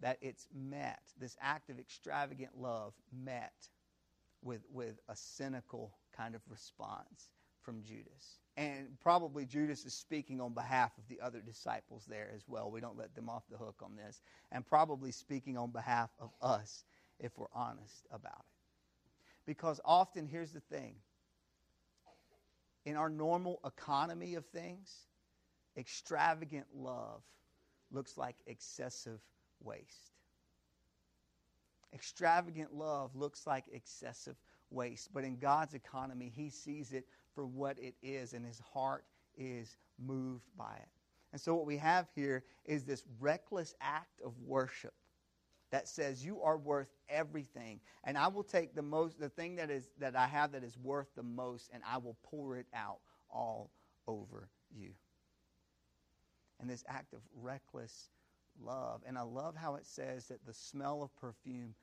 that 0.02 0.18
it's 0.22 0.48
met, 0.54 1.00
this 1.20 1.38
act 1.42 1.70
of 1.70 1.80
extravagant 1.80 2.52
love 2.58 2.94
met 3.14 3.54
with, 4.44 4.62
with 4.72 5.00
a 5.10 5.16
cynical 5.16 5.98
kind 6.16 6.36
of 6.36 6.42
response 6.50 7.30
from 7.62 7.82
Judas. 7.82 8.40
And 8.58 8.88
probably 9.02 9.46
Judas 9.46 9.86
is 9.86 9.94
speaking 9.94 10.40
on 10.40 10.54
behalf 10.54 10.92
of 10.98 11.08
the 11.08 11.20
other 11.22 11.42
disciples 11.42 12.06
there 12.08 12.30
as 12.36 12.44
well. 12.48 12.70
We 12.70 12.82
don't 12.82 12.98
let 12.98 13.16
them 13.16 13.30
off 13.30 13.44
the 13.50 13.58
hook 13.58 13.82
on 13.82 13.96
this. 13.96 14.22
And 14.52 14.66
probably 14.66 15.12
speaking 15.12 15.58
on 15.58 15.72
behalf 15.72 16.10
of 16.20 16.32
us 16.42 16.84
if 17.20 17.38
we're 17.38 17.48
honest 17.54 18.06
about 18.12 18.40
it. 18.40 19.46
Because 19.46 19.80
often, 19.86 20.28
here's 20.28 20.52
the 20.52 20.60
thing 20.60 20.96
in 22.86 22.96
our 22.96 23.10
normal 23.10 23.60
economy 23.66 24.36
of 24.36 24.46
things, 24.46 25.08
extravagant 25.78 26.68
love 26.74 27.22
looks 27.92 28.18
like 28.18 28.36
excessive 28.48 29.20
waste. 29.60 30.12
Extravagant 31.94 32.74
love 32.74 33.16
looks 33.16 33.48
like 33.48 33.66
excessive 33.72 34.36
waste, 34.70 35.14
but 35.14 35.24
in 35.24 35.38
God's 35.38 35.74
economy, 35.74 36.32
He 36.34 36.50
sees 36.50 36.92
it 36.92 37.06
for 37.34 37.46
what 37.46 37.78
it 37.80 37.96
is, 38.02 38.34
and 38.34 38.46
His 38.46 38.60
heart 38.60 39.06
is 39.38 39.78
moved 39.98 40.46
by 40.58 40.76
it. 40.76 40.90
And 41.32 41.42
so, 41.42 41.56
what 41.56 41.66
we 41.66 41.78
have 41.78 42.08
here 42.16 42.44
is 42.66 42.84
this 42.84 43.04
reckless 43.20 43.74
act 43.82 44.22
of 44.24 44.34
worship 44.40 44.94
that 45.72 45.88
says 45.88 46.26
you 46.26 46.42
are 46.42 46.58
worth 46.58 46.90
everything 47.10 47.80
and 48.04 48.18
i 48.18 48.28
will 48.28 48.44
take 48.44 48.76
the 48.76 48.82
most 48.82 49.20
the 49.20 49.30
thing 49.30 49.56
that 49.56 49.70
is 49.70 49.90
that 50.00 50.16
i 50.16 50.28
have 50.28 50.52
that 50.52 50.64
is 50.64 50.78
worth 50.78 51.08
the 51.16 51.24
most 51.24 51.70
and 51.74 51.84
i 51.90 51.98
will 51.98 52.18
pour 52.24 52.58
it 52.58 52.68
out 52.74 53.00
all 53.30 53.72
over 54.08 54.50
you 54.76 54.92
and 56.60 56.70
this 56.70 56.84
act 56.88 57.14
of 57.14 57.20
reckless 57.42 58.10
love. 58.64 59.02
And 59.06 59.18
I 59.18 59.22
love 59.22 59.56
how 59.56 59.76
it 59.76 59.86
says 59.86 60.28
that 60.28 60.46
the 60.46 60.54
smell 60.54 61.04
of 61.04 61.16
perfume 61.18 61.74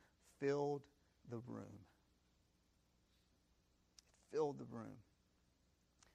filled 0.41 0.83
the 1.31 1.39
room. 1.47 1.85
It 3.99 4.37
filled 4.37 4.59
the 4.59 4.67
room. 4.71 4.97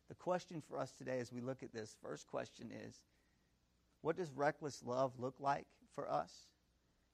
The 0.10 0.16
question 0.16 0.62
for 0.68 0.78
us 0.78 0.92
today 0.92 1.20
as 1.20 1.32
we 1.32 1.42
look 1.42 1.64
at 1.64 1.74
this 1.74 1.96
first 2.02 2.28
question 2.28 2.72
is 2.88 3.02
what 4.02 4.16
does 4.16 4.32
reckless 4.32 4.82
love 4.86 5.12
look 5.20 5.36
like 5.40 5.68
for 5.94 6.10
us? 6.10 6.32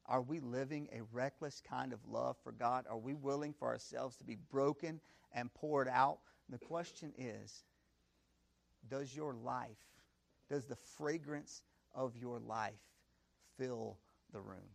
Are 0.06 0.22
we 0.22 0.40
living 0.40 0.90
a 0.92 1.02
reckless 1.12 1.62
kind 1.68 1.94
of 1.94 2.00
love 2.08 2.36
for 2.44 2.52
God? 2.52 2.86
Are 2.90 2.98
we 2.98 3.14
willing 3.14 3.54
for 3.54 3.68
ourselves 3.68 4.18
to 4.18 4.24
be 4.24 4.38
broken 4.52 5.00
and 5.34 5.54
poured 5.54 5.88
out? 5.88 6.20
the 6.50 6.58
question 6.60 7.12
is 7.18 7.64
does 8.90 9.16
your 9.16 9.34
life, 9.34 9.70
does 10.50 10.66
the 10.66 10.76
fragrance 10.76 11.64
of 11.96 12.16
your 12.18 12.40
life 12.40 12.74
fill 13.58 13.98
the 14.34 14.42
room. 14.42 14.70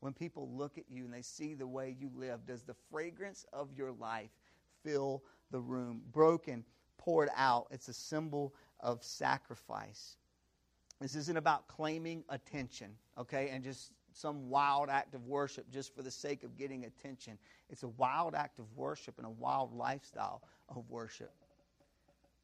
When 0.00 0.14
people 0.14 0.48
look 0.50 0.78
at 0.78 0.84
you 0.88 1.04
and 1.04 1.12
they 1.12 1.22
see 1.22 1.54
the 1.54 1.66
way 1.66 1.94
you 1.98 2.10
live, 2.14 2.46
does 2.46 2.62
the 2.62 2.74
fragrance 2.90 3.44
of 3.52 3.68
your 3.76 3.92
life 3.92 4.30
fill 4.82 5.22
the 5.50 5.60
room? 5.60 6.00
Broken, 6.10 6.64
poured 6.96 7.28
out. 7.36 7.66
It's 7.70 7.88
a 7.88 7.92
symbol 7.92 8.54
of 8.80 9.04
sacrifice. 9.04 10.16
This 11.00 11.14
isn't 11.14 11.36
about 11.36 11.66
claiming 11.66 12.24
attention, 12.28 12.90
okay, 13.16 13.48
and 13.48 13.64
just 13.64 13.92
some 14.12 14.50
wild 14.50 14.90
act 14.90 15.14
of 15.14 15.26
worship 15.26 15.70
just 15.70 15.94
for 15.94 16.02
the 16.02 16.10
sake 16.10 16.44
of 16.44 16.56
getting 16.58 16.84
attention. 16.84 17.38
It's 17.70 17.84
a 17.84 17.88
wild 17.88 18.34
act 18.34 18.58
of 18.58 18.66
worship 18.76 19.14
and 19.16 19.26
a 19.26 19.30
wild 19.30 19.72
lifestyle 19.72 20.42
of 20.68 20.84
worship 20.90 21.32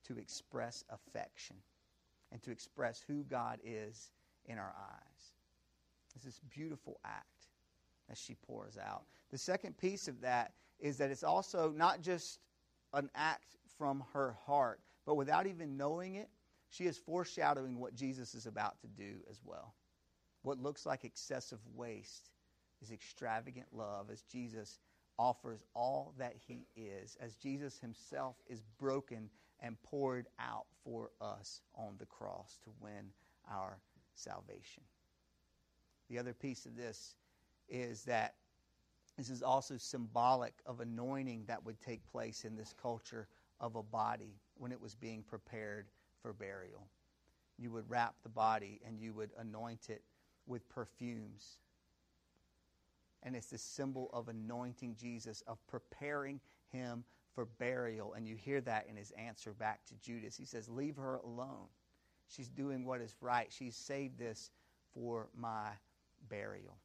to 0.05 0.19
express 0.19 0.85
affection 0.91 1.57
and 2.33 2.43
to 2.43 2.51
express 2.51 3.05
who 3.07 3.25
God 3.25 3.59
is 3.65 4.11
in 4.47 4.59
our 4.59 4.75
eyes. 4.79 5.33
It's 6.15 6.25
this 6.25 6.41
beautiful 6.51 6.99
act 7.05 7.49
that 8.09 8.17
she 8.17 8.37
pours 8.47 8.79
out. 8.79 9.05
The 9.31 9.39
second 9.39 9.77
piece 9.77 10.09
of 10.09 10.21
that 10.23 10.53
is 10.81 10.97
that 10.99 11.11
it's 11.11 11.25
also 11.25 11.73
not 11.77 12.01
just 12.01 12.39
an 12.95 13.11
act 13.15 13.57
from 13.77 14.03
her 14.13 14.37
heart, 14.47 14.81
but 15.05 15.17
without 15.17 15.47
even 15.47 15.77
knowing 15.77 16.15
it, 16.15 16.31
she 16.69 16.85
is 16.85 16.99
foreshadowing 16.99 17.79
what 17.79 17.95
Jesus 17.95 18.35
is 18.35 18.47
about 18.47 18.81
to 18.81 18.89
do 18.89 19.15
as 19.31 19.41
well. 19.45 19.75
What 20.43 20.61
looks 20.61 20.87
like 20.87 21.05
excessive 21.05 21.61
waste 21.75 22.31
is 22.83 22.93
extravagant 22.93 23.67
love 23.73 24.11
as 24.11 24.23
Jesus 24.23 24.79
offers 25.19 25.65
all 25.75 26.15
that 26.19 26.35
he 26.47 26.67
is, 26.77 27.17
as 27.21 27.35
Jesus 27.37 27.79
himself 27.79 28.37
is 28.47 28.63
broken 28.79 29.31
and 29.61 29.81
poured 29.83 30.27
out 30.39 30.67
for 30.85 31.11
us 31.21 31.63
on 31.75 31.95
the 31.99 32.07
cross 32.07 32.59
to 32.65 32.71
win 32.81 33.11
our 33.51 33.79
salvation. 34.15 34.83
The 36.11 36.19
other 36.19 36.35
piece 36.35 36.67
of 36.67 36.77
this 36.77 37.15
is 37.69 38.05
that 38.05 38.35
this 39.17 39.31
is 39.31 39.43
also 39.43 39.77
symbolic 39.79 40.55
of 40.67 40.81
anointing 40.81 41.45
that 41.47 41.65
would 41.65 41.81
take 41.81 42.07
place 42.13 42.45
in 42.45 42.55
this 42.55 42.75
culture 42.81 43.29
of 43.61 43.77
a 43.77 43.83
body 43.83 44.35
when 44.59 44.73
it 44.73 44.81
was 44.81 44.95
being 44.95 45.23
prepared 45.23 45.87
for 46.27 46.33
burial. 46.33 46.89
You 47.57 47.71
would 47.71 47.89
wrap 47.89 48.17
the 48.25 48.29
body 48.29 48.81
and 48.85 48.99
you 48.99 49.13
would 49.13 49.31
anoint 49.39 49.91
it 49.91 50.03
with 50.49 50.69
perfumes. 50.69 51.59
And 53.23 53.37
it's 53.37 53.47
the 53.47 53.59
symbol 53.59 54.11
of 54.13 54.29
anointing 54.29 54.97
Jesus, 55.01 55.45
of 55.47 55.65
preparing 55.69 56.41
him 56.73 57.05
for 57.33 57.45
burial. 57.61 58.15
And 58.15 58.27
you 58.27 58.35
hear 58.35 58.61
that 58.63 58.89
in 58.91 58.97
his 58.97 59.13
answer 59.13 59.53
back 59.53 59.87
to 59.87 59.95
Judas. 60.03 60.37
He 60.37 60.45
says, 60.45 60.69
Leave 60.69 60.97
her 60.97 61.21
alone. 61.23 61.69
She's 62.27 62.49
doing 62.49 62.85
what 62.85 63.01
is 63.01 63.15
right. 63.21 63.47
She's 63.57 63.77
saved 63.77 64.19
this 64.19 64.51
for 64.95 65.29
my 65.33 65.69
burial. 66.29 66.77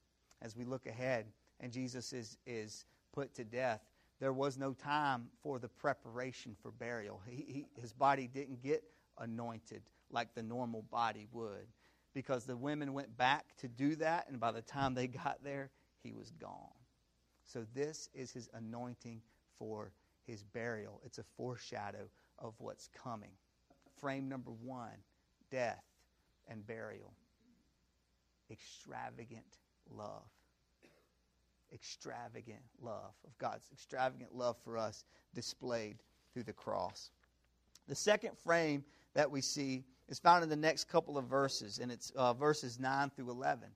As 0.43 0.55
we 0.55 0.65
look 0.65 0.85
ahead 0.85 1.25
and 1.59 1.71
Jesus 1.71 2.13
is, 2.13 2.37
is 2.45 2.85
put 3.11 3.33
to 3.33 3.43
death, 3.43 3.81
there 4.19 4.33
was 4.33 4.59
no 4.59 4.73
time 4.73 5.29
for 5.41 5.57
the 5.57 5.67
preparation 5.67 6.55
for 6.61 6.69
burial. 6.69 7.19
He, 7.27 7.43
he, 7.47 7.65
his 7.81 7.91
body 7.91 8.29
didn't 8.31 8.61
get 8.61 8.83
anointed 9.21 9.83
like 10.11 10.33
the 10.35 10.43
normal 10.43 10.83
body 10.91 11.27
would 11.31 11.67
because 12.13 12.45
the 12.45 12.57
women 12.57 12.93
went 12.93 13.15
back 13.17 13.45
to 13.57 13.67
do 13.67 13.95
that, 13.95 14.27
and 14.27 14.39
by 14.39 14.51
the 14.51 14.61
time 14.61 14.93
they 14.93 15.07
got 15.07 15.37
there, 15.43 15.69
he 16.03 16.11
was 16.11 16.31
gone. 16.31 16.73
So, 17.45 17.65
this 17.73 18.09
is 18.13 18.31
his 18.31 18.49
anointing 18.53 19.21
for 19.57 19.91
his 20.25 20.43
burial. 20.43 21.01
It's 21.05 21.17
a 21.17 21.23
foreshadow 21.37 22.09
of 22.39 22.53
what's 22.57 22.89
coming. 22.89 23.31
Frame 23.99 24.27
number 24.27 24.51
one 24.51 24.97
death 25.51 25.83
and 26.47 26.65
burial. 26.65 27.13
Extravagant 28.49 29.57
love. 29.89 30.23
Extravagant 31.73 32.61
love 32.81 33.13
of 33.25 33.37
God's 33.37 33.69
extravagant 33.71 34.35
love 34.35 34.57
for 34.63 34.77
us 34.77 35.05
displayed 35.33 35.97
through 36.33 36.43
the 36.43 36.53
cross. 36.53 37.11
The 37.87 37.95
second 37.95 38.37
frame 38.37 38.83
that 39.13 39.29
we 39.29 39.41
see 39.41 39.83
is 40.09 40.19
found 40.19 40.43
in 40.43 40.49
the 40.49 40.55
next 40.55 40.89
couple 40.89 41.17
of 41.17 41.25
verses, 41.25 41.79
and 41.79 41.91
it's 41.91 42.11
uh, 42.15 42.33
verses 42.33 42.79
9 42.79 43.11
through 43.15 43.29
11. 43.29 43.69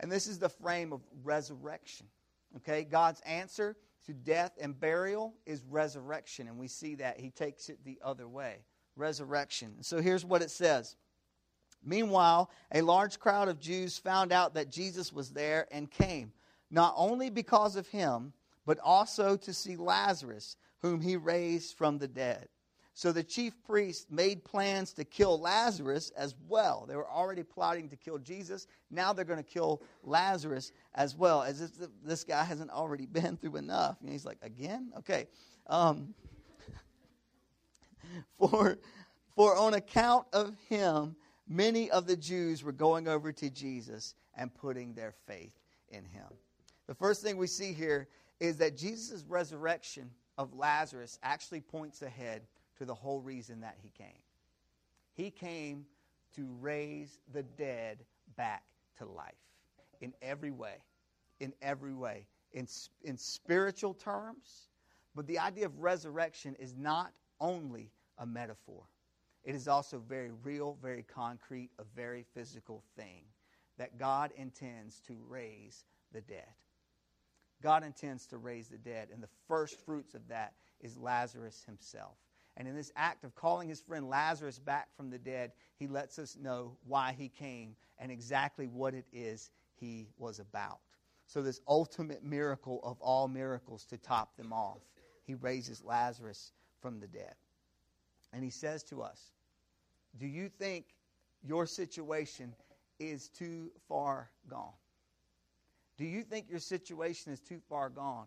And 0.00 0.10
this 0.10 0.26
is 0.26 0.38
the 0.38 0.48
frame 0.48 0.92
of 0.92 1.00
resurrection. 1.22 2.06
Okay, 2.56 2.84
God's 2.84 3.20
answer 3.20 3.76
to 4.06 4.12
death 4.12 4.52
and 4.60 4.78
burial 4.78 5.34
is 5.46 5.62
resurrection, 5.68 6.48
and 6.48 6.58
we 6.58 6.68
see 6.68 6.94
that 6.96 7.20
He 7.20 7.30
takes 7.30 7.68
it 7.68 7.78
the 7.84 7.98
other 8.02 8.26
way. 8.26 8.64
Resurrection. 8.96 9.82
So 9.82 10.00
here's 10.00 10.24
what 10.24 10.42
it 10.42 10.50
says. 10.50 10.96
Meanwhile, 11.82 12.50
a 12.72 12.82
large 12.82 13.18
crowd 13.18 13.48
of 13.48 13.60
Jews 13.60 13.98
found 13.98 14.32
out 14.32 14.54
that 14.54 14.70
Jesus 14.70 15.12
was 15.12 15.30
there 15.30 15.66
and 15.70 15.90
came, 15.90 16.32
not 16.70 16.94
only 16.96 17.30
because 17.30 17.76
of 17.76 17.88
him, 17.88 18.32
but 18.66 18.78
also 18.80 19.36
to 19.36 19.52
see 19.52 19.76
Lazarus, 19.76 20.56
whom 20.80 21.00
he 21.00 21.16
raised 21.16 21.76
from 21.76 21.98
the 21.98 22.08
dead. 22.08 22.48
So 23.00 23.12
the 23.12 23.22
chief 23.22 23.54
priests 23.64 24.04
made 24.10 24.44
plans 24.44 24.92
to 24.92 25.04
kill 25.04 25.40
Lazarus 25.40 26.12
as 26.18 26.34
well. 26.48 26.84
They 26.86 26.96
were 26.96 27.08
already 27.08 27.42
plotting 27.42 27.88
to 27.88 27.96
kill 27.96 28.18
Jesus. 28.18 28.66
Now 28.90 29.14
they're 29.14 29.24
going 29.24 29.42
to 29.42 29.42
kill 29.42 29.80
Lazarus 30.02 30.72
as 30.94 31.16
well, 31.16 31.42
as 31.42 31.62
if 31.62 31.70
this 32.04 32.24
guy 32.24 32.44
hasn't 32.44 32.70
already 32.70 33.06
been 33.10 33.38
through 33.38 33.56
enough. 33.56 33.96
And 34.02 34.10
he's 34.10 34.26
like, 34.26 34.36
again? 34.42 34.92
Okay. 34.98 35.28
Um, 35.66 36.12
for, 38.38 38.76
for 39.34 39.56
on 39.56 39.72
account 39.72 40.26
of 40.34 40.54
him, 40.68 41.16
many 41.48 41.90
of 41.90 42.06
the 42.06 42.16
Jews 42.16 42.62
were 42.62 42.70
going 42.70 43.08
over 43.08 43.32
to 43.32 43.48
Jesus 43.48 44.14
and 44.36 44.52
putting 44.52 44.92
their 44.92 45.14
faith 45.26 45.54
in 45.88 46.04
him. 46.04 46.26
The 46.86 46.94
first 46.94 47.22
thing 47.22 47.38
we 47.38 47.46
see 47.46 47.72
here 47.72 48.08
is 48.40 48.58
that 48.58 48.76
Jesus' 48.76 49.24
resurrection 49.26 50.10
of 50.36 50.52
Lazarus 50.52 51.18
actually 51.22 51.62
points 51.62 52.02
ahead 52.02 52.42
to 52.80 52.86
the 52.86 52.94
whole 52.94 53.20
reason 53.20 53.60
that 53.60 53.76
he 53.82 53.90
came. 53.90 54.22
He 55.12 55.30
came 55.30 55.84
to 56.34 56.48
raise 56.62 57.18
the 57.30 57.42
dead 57.42 57.98
back 58.38 58.62
to 58.96 59.04
life 59.04 59.34
in 60.00 60.14
every 60.22 60.50
way, 60.50 60.76
in 61.40 61.52
every 61.60 61.92
way, 61.92 62.26
in, 62.52 62.66
in 63.04 63.18
spiritual 63.18 63.92
terms. 63.92 64.70
But 65.14 65.26
the 65.26 65.38
idea 65.38 65.66
of 65.66 65.78
resurrection 65.78 66.56
is 66.58 66.74
not 66.74 67.12
only 67.38 67.90
a 68.16 68.24
metaphor, 68.24 68.84
it 69.44 69.54
is 69.54 69.68
also 69.68 69.98
very 69.98 70.30
real, 70.42 70.78
very 70.80 71.02
concrete, 71.02 71.68
a 71.78 71.84
very 71.94 72.24
physical 72.32 72.82
thing 72.96 73.24
that 73.76 73.98
God 73.98 74.32
intends 74.38 75.00
to 75.00 75.18
raise 75.28 75.84
the 76.12 76.22
dead. 76.22 76.48
God 77.62 77.84
intends 77.84 78.26
to 78.28 78.38
raise 78.38 78.68
the 78.68 78.78
dead, 78.78 79.08
and 79.12 79.22
the 79.22 79.28
first 79.48 79.84
fruits 79.84 80.14
of 80.14 80.26
that 80.28 80.54
is 80.80 80.96
Lazarus 80.96 81.62
himself. 81.66 82.16
And 82.56 82.68
in 82.68 82.74
this 82.74 82.92
act 82.96 83.24
of 83.24 83.34
calling 83.34 83.68
his 83.68 83.80
friend 83.80 84.08
Lazarus 84.08 84.58
back 84.58 84.88
from 84.96 85.10
the 85.10 85.18
dead, 85.18 85.52
he 85.76 85.86
lets 85.86 86.18
us 86.18 86.36
know 86.36 86.76
why 86.86 87.14
he 87.16 87.28
came 87.28 87.76
and 87.98 88.10
exactly 88.10 88.66
what 88.66 88.94
it 88.94 89.06
is 89.12 89.50
he 89.74 90.08
was 90.18 90.40
about. 90.40 90.80
So, 91.26 91.42
this 91.42 91.60
ultimate 91.68 92.24
miracle 92.24 92.80
of 92.82 93.00
all 93.00 93.28
miracles 93.28 93.84
to 93.86 93.96
top 93.96 94.36
them 94.36 94.52
off, 94.52 94.80
he 95.24 95.34
raises 95.34 95.84
Lazarus 95.84 96.52
from 96.80 96.98
the 96.98 97.06
dead. 97.06 97.34
And 98.32 98.42
he 98.42 98.50
says 98.50 98.82
to 98.84 99.02
us, 99.02 99.32
Do 100.18 100.26
you 100.26 100.48
think 100.48 100.86
your 101.42 101.66
situation 101.66 102.54
is 102.98 103.28
too 103.28 103.70
far 103.88 104.30
gone? 104.48 104.74
Do 105.96 106.04
you 106.04 106.22
think 106.22 106.48
your 106.50 106.60
situation 106.60 107.32
is 107.32 107.40
too 107.40 107.60
far 107.68 107.90
gone? 107.90 108.26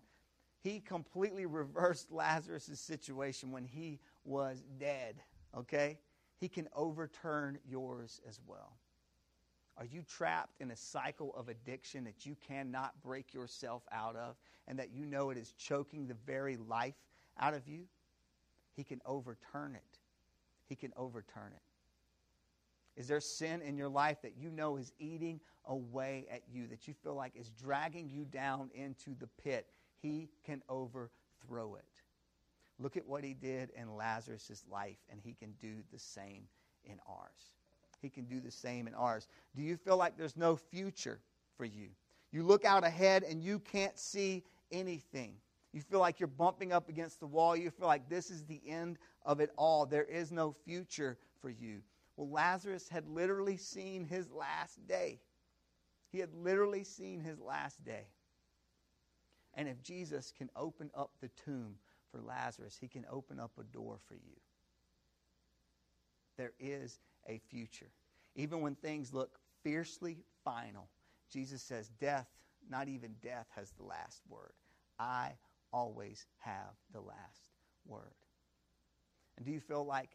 He 0.62 0.80
completely 0.80 1.46
reversed 1.46 2.12
Lazarus' 2.12 2.80
situation 2.80 3.52
when 3.52 3.66
he 3.66 4.00
was 4.26 4.64
dead, 4.80 5.16
okay? 5.58 6.00
He 6.40 6.48
can 6.48 6.68
overturn 6.76 7.58
yours 7.70 8.22
as 8.28 8.40
well. 8.46 8.78
Are 9.78 9.86
you 9.86 10.04
trapped 10.04 10.62
in 10.62 10.72
a 10.72 10.76
cycle 10.76 11.34
of 11.36 11.50
addiction 11.50 12.04
that 12.04 12.26
you 12.26 12.36
cannot 12.48 13.02
break 13.02 13.34
yourself 13.34 13.84
out 13.92 14.16
of 14.16 14.36
and 14.68 14.78
that 14.78 14.92
you 14.92 15.06
know 15.06 15.32
it 15.32 15.38
is 15.38 15.54
choking 15.54 16.08
the 16.08 16.16
very 16.26 16.58
life 16.58 16.96
out 17.40 17.54
of 17.54 17.68
you? 17.68 17.86
He 18.76 18.84
can 18.84 19.02
overturn 19.06 19.76
it. 19.76 20.00
He 20.68 20.76
can 20.76 20.94
overturn 20.96 21.52
it. 21.54 21.62
Is 22.96 23.08
there 23.08 23.20
sin 23.20 23.62
in 23.62 23.76
your 23.78 23.90
life 23.90 24.22
that 24.22 24.38
you 24.38 24.52
know 24.52 24.78
is 24.78 24.94
eating 25.00 25.40
away 25.66 26.28
at 26.32 26.44
you, 26.52 26.68
that 26.68 26.88
you 26.88 26.94
feel 26.94 27.16
like 27.16 27.36
is 27.36 27.50
dragging 27.50 28.10
you 28.10 28.26
down 28.26 28.70
into 28.76 29.16
the 29.20 29.28
pit? 29.44 29.68
He 30.02 30.30
can 30.46 30.62
overthrow 30.70 31.76
it. 31.76 31.86
Look 32.80 32.98
at 32.98 33.08
what 33.08 33.24
he 33.24 33.34
did 33.34 33.70
in 33.76 33.96
Lazarus' 33.96 34.64
life, 34.72 34.98
and 35.10 35.20
he 35.24 35.34
can 35.34 35.54
do 35.62 35.76
the 35.92 36.00
same 36.00 36.44
in 36.86 37.00
ours. 37.08 37.56
He 38.02 38.10
can 38.10 38.26
do 38.26 38.40
the 38.40 38.52
same 38.52 38.88
in 38.88 38.94
ours. 38.94 39.28
Do 39.56 39.62
you 39.62 39.78
feel 39.78 39.98
like 39.98 40.18
there's 40.18 40.36
no 40.36 40.56
future 40.56 41.20
for 41.56 41.66
you? 41.66 41.90
You 42.32 42.44
look 42.44 42.66
out 42.66 42.84
ahead 42.84 43.24
and 43.24 43.42
you 43.42 43.60
can't 43.60 43.98
see 43.98 44.44
anything. 44.72 45.36
You 45.72 45.82
feel 45.82 46.00
like 46.00 46.20
you're 46.20 46.28
bumping 46.28 46.74
up 46.74 46.90
against 46.90 47.20
the 47.20 47.28
wall. 47.28 47.56
You 47.56 47.70
feel 47.70 47.88
like 47.88 48.10
this 48.10 48.30
is 48.30 48.44
the 48.44 48.62
end 48.68 48.98
of 49.26 49.40
it 49.40 49.52
all. 49.58 49.86
There 49.86 50.04
is 50.04 50.32
no 50.32 50.52
future 50.66 51.18
for 51.42 51.50
you. 51.50 51.82
Well, 52.18 52.30
Lazarus 52.30 52.90
had 52.90 53.08
literally 53.08 53.58
seen 53.58 54.06
his 54.06 54.32
last 54.32 54.86
day. 54.88 55.20
He 56.12 56.20
had 56.20 56.34
literally 56.34 56.84
seen 56.84 57.22
his 57.22 57.40
last 57.40 57.84
day. 57.84 58.08
And 59.56 59.68
if 59.68 59.82
Jesus 59.82 60.34
can 60.38 60.50
open 60.56 60.92
up 60.96 61.12
the 61.22 61.30
tomb 61.46 61.76
for 62.14 62.22
Lazarus, 62.22 62.78
he 62.80 62.88
can 62.88 63.06
open 63.10 63.40
up 63.40 63.52
a 63.60 63.64
door 63.64 63.98
for 64.08 64.14
you. 64.14 64.38
There 66.38 66.54
is 66.60 67.00
a 67.28 67.40
future. 67.50 67.90
Even 68.36 68.62
when 68.62 68.76
things 68.76 69.14
look 69.14 69.40
fiercely 69.64 70.20
final, 70.44 70.90
Jesus 71.32 71.62
says, 71.62 71.90
Death, 72.00 72.28
not 72.70 72.88
even 72.88 73.16
death, 73.22 73.48
has 73.56 73.72
the 73.72 73.84
last 73.84 74.22
word. 74.30 74.54
I 75.00 75.32
always 75.72 76.26
have 76.40 76.76
the 76.94 77.02
last 77.02 77.50
word. 77.86 78.14
And 79.38 79.46
do 79.46 79.52
you 79.52 79.60
feel 79.60 79.86
like 79.86 80.10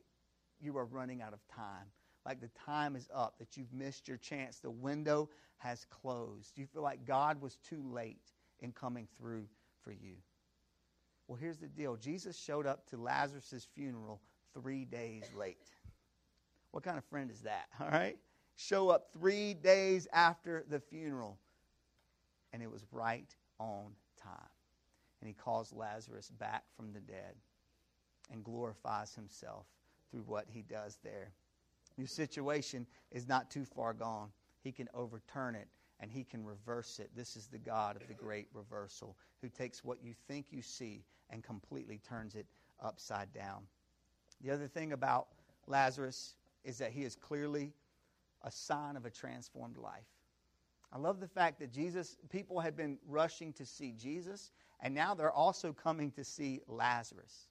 you 0.60 0.76
are 0.78 0.86
running 0.86 1.20
out 1.22 1.32
of 1.32 1.40
time? 1.48 1.86
Like 2.24 2.40
the 2.40 2.50
time 2.64 2.94
is 2.94 3.08
up, 3.12 3.38
that 3.38 3.56
you've 3.56 3.72
missed 3.72 4.06
your 4.06 4.18
chance, 4.18 4.58
the 4.58 4.70
window 4.70 5.28
has 5.58 5.84
closed? 5.90 6.54
Do 6.54 6.60
you 6.60 6.66
feel 6.66 6.82
like 6.82 7.04
God 7.04 7.40
was 7.40 7.56
too 7.56 7.82
late 7.92 8.32
in 8.60 8.72
coming 8.72 9.08
through 9.18 9.46
for 9.82 9.92
you? 9.92 10.14
Well, 11.28 11.36
here's 11.36 11.58
the 11.58 11.68
deal 11.68 11.96
Jesus 11.96 12.36
showed 12.36 12.66
up 12.66 12.86
to 12.90 12.96
Lazarus' 12.96 13.68
funeral 13.74 14.20
three 14.54 14.86
days 14.86 15.24
late. 15.36 15.68
What 16.72 16.82
kind 16.82 16.98
of 16.98 17.04
friend 17.04 17.30
is 17.30 17.42
that? 17.42 17.66
All 17.80 17.90
right? 17.90 18.16
Show 18.56 18.88
up 18.88 19.10
three 19.12 19.54
days 19.54 20.08
after 20.12 20.64
the 20.68 20.80
funeral. 20.80 21.38
And 22.52 22.62
it 22.62 22.70
was 22.70 22.86
right 22.90 23.28
on 23.60 23.92
time. 24.20 24.48
And 25.20 25.28
he 25.28 25.34
calls 25.34 25.72
Lazarus 25.72 26.30
back 26.38 26.64
from 26.76 26.92
the 26.92 27.00
dead 27.00 27.34
and 28.32 28.42
glorifies 28.42 29.14
himself 29.14 29.66
through 30.10 30.22
what 30.22 30.46
he 30.48 30.62
does 30.62 30.98
there. 31.04 31.32
Your 31.96 32.06
situation 32.06 32.86
is 33.10 33.28
not 33.28 33.50
too 33.50 33.64
far 33.64 33.92
gone. 33.92 34.30
He 34.62 34.72
can 34.72 34.88
overturn 34.94 35.54
it 35.54 35.68
and 36.00 36.10
he 36.10 36.24
can 36.24 36.44
reverse 36.44 37.00
it. 37.00 37.10
This 37.14 37.36
is 37.36 37.48
the 37.48 37.58
God 37.58 37.96
of 37.96 38.06
the 38.08 38.14
great 38.14 38.48
reversal 38.54 39.16
who 39.42 39.48
takes 39.48 39.84
what 39.84 40.02
you 40.02 40.14
think 40.26 40.46
you 40.50 40.62
see 40.62 41.04
and 41.30 41.42
completely 41.42 41.98
turns 41.98 42.34
it 42.34 42.46
upside 42.80 43.32
down. 43.32 43.62
The 44.40 44.50
other 44.50 44.66
thing 44.66 44.92
about 44.92 45.28
Lazarus 45.66 46.34
is 46.64 46.78
that 46.78 46.92
he 46.92 47.04
is 47.04 47.14
clearly 47.14 47.72
a 48.42 48.50
sign 48.50 48.96
of 48.96 49.04
a 49.04 49.10
transformed 49.10 49.76
life. 49.76 50.06
I 50.92 50.98
love 50.98 51.20
the 51.20 51.28
fact 51.28 51.58
that 51.58 51.72
Jesus, 51.72 52.16
people 52.30 52.60
had 52.60 52.76
been 52.76 52.98
rushing 53.06 53.52
to 53.54 53.66
see 53.66 53.92
Jesus, 53.92 54.50
and 54.80 54.94
now 54.94 55.14
they're 55.14 55.32
also 55.32 55.72
coming 55.72 56.10
to 56.12 56.24
see 56.24 56.60
Lazarus. 56.66 57.48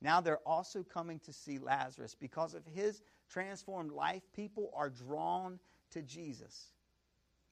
Now 0.00 0.20
they're 0.20 0.46
also 0.46 0.82
coming 0.82 1.20
to 1.20 1.32
see 1.32 1.58
Lazarus. 1.58 2.14
Because 2.18 2.54
of 2.54 2.66
his 2.66 3.00
transformed 3.30 3.92
life, 3.92 4.22
people 4.34 4.70
are 4.74 4.90
drawn 4.90 5.58
to 5.92 6.02
Jesus 6.02 6.72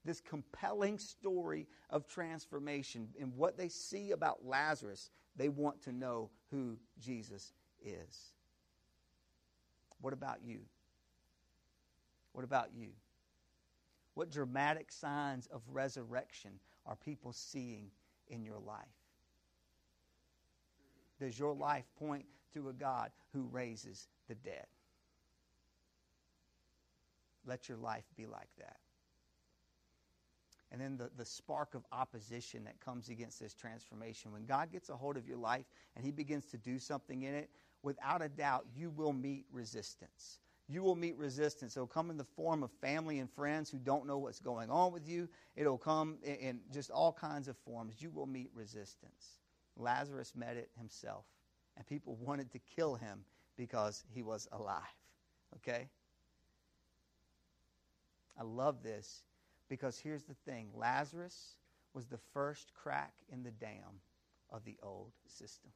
this 0.04 0.20
compelling 0.20 0.98
story 0.98 1.66
of 1.90 2.06
transformation. 2.06 3.08
And 3.20 3.34
what 3.36 3.56
they 3.56 3.68
see 3.68 4.12
about 4.12 4.44
Lazarus, 4.44 5.10
they 5.36 5.48
want 5.48 5.82
to 5.82 5.92
know 5.92 6.30
who 6.50 6.76
Jesus 6.98 7.52
is. 7.82 8.32
What 10.00 10.12
about 10.12 10.38
you? 10.44 10.60
What 12.32 12.44
about 12.44 12.70
you? 12.74 12.88
What 14.14 14.30
dramatic 14.30 14.90
signs 14.92 15.46
of 15.46 15.62
resurrection 15.70 16.52
are 16.86 16.96
people 16.96 17.32
seeing 17.32 17.90
in 18.28 18.44
your 18.44 18.58
life? 18.58 18.84
Does 21.18 21.38
your 21.38 21.54
life 21.54 21.84
point 21.98 22.24
to 22.54 22.70
a 22.70 22.72
God 22.72 23.10
who 23.32 23.48
raises 23.52 24.08
the 24.28 24.34
dead? 24.34 24.66
Let 27.46 27.68
your 27.68 27.78
life 27.78 28.04
be 28.16 28.26
like 28.26 28.48
that. 28.58 28.76
And 30.72 30.80
then 30.80 30.96
the, 30.96 31.10
the 31.16 31.24
spark 31.24 31.74
of 31.74 31.84
opposition 31.90 32.64
that 32.64 32.78
comes 32.80 33.08
against 33.08 33.40
this 33.40 33.54
transformation. 33.54 34.32
When 34.32 34.46
God 34.46 34.70
gets 34.70 34.88
a 34.88 34.96
hold 34.96 35.16
of 35.16 35.26
your 35.26 35.36
life 35.36 35.64
and 35.96 36.04
He 36.04 36.12
begins 36.12 36.46
to 36.46 36.58
do 36.58 36.78
something 36.78 37.22
in 37.22 37.34
it, 37.34 37.50
without 37.82 38.22
a 38.22 38.28
doubt, 38.28 38.66
you 38.74 38.90
will 38.90 39.12
meet 39.12 39.46
resistance. 39.52 40.38
You 40.68 40.82
will 40.82 40.94
meet 40.94 41.16
resistance. 41.16 41.76
It'll 41.76 41.88
come 41.88 42.10
in 42.10 42.16
the 42.16 42.24
form 42.24 42.62
of 42.62 42.70
family 42.80 43.18
and 43.18 43.28
friends 43.28 43.68
who 43.68 43.78
don't 43.78 44.06
know 44.06 44.18
what's 44.18 44.38
going 44.38 44.70
on 44.70 44.92
with 44.92 45.08
you. 45.08 45.28
It'll 45.56 45.78
come 45.78 46.18
in, 46.22 46.36
in 46.36 46.60
just 46.72 46.92
all 46.92 47.12
kinds 47.12 47.48
of 47.48 47.56
forms. 47.56 47.96
You 47.98 48.10
will 48.10 48.26
meet 48.26 48.50
resistance. 48.54 49.40
Lazarus 49.76 50.32
met 50.36 50.56
it 50.56 50.70
himself, 50.78 51.24
and 51.76 51.84
people 51.86 52.16
wanted 52.20 52.52
to 52.52 52.60
kill 52.60 52.94
him 52.94 53.24
because 53.56 54.04
he 54.14 54.22
was 54.22 54.46
alive. 54.52 54.82
Okay? 55.56 55.88
I 58.38 58.44
love 58.44 58.82
this 58.84 59.24
because 59.70 59.98
here's 59.98 60.24
the 60.24 60.34
thing 60.34 60.68
Lazarus 60.74 61.56
was 61.94 62.06
the 62.06 62.18
first 62.34 62.72
crack 62.74 63.14
in 63.32 63.42
the 63.42 63.52
dam 63.52 64.02
of 64.50 64.64
the 64.64 64.76
old 64.82 65.12
system. 65.26 65.70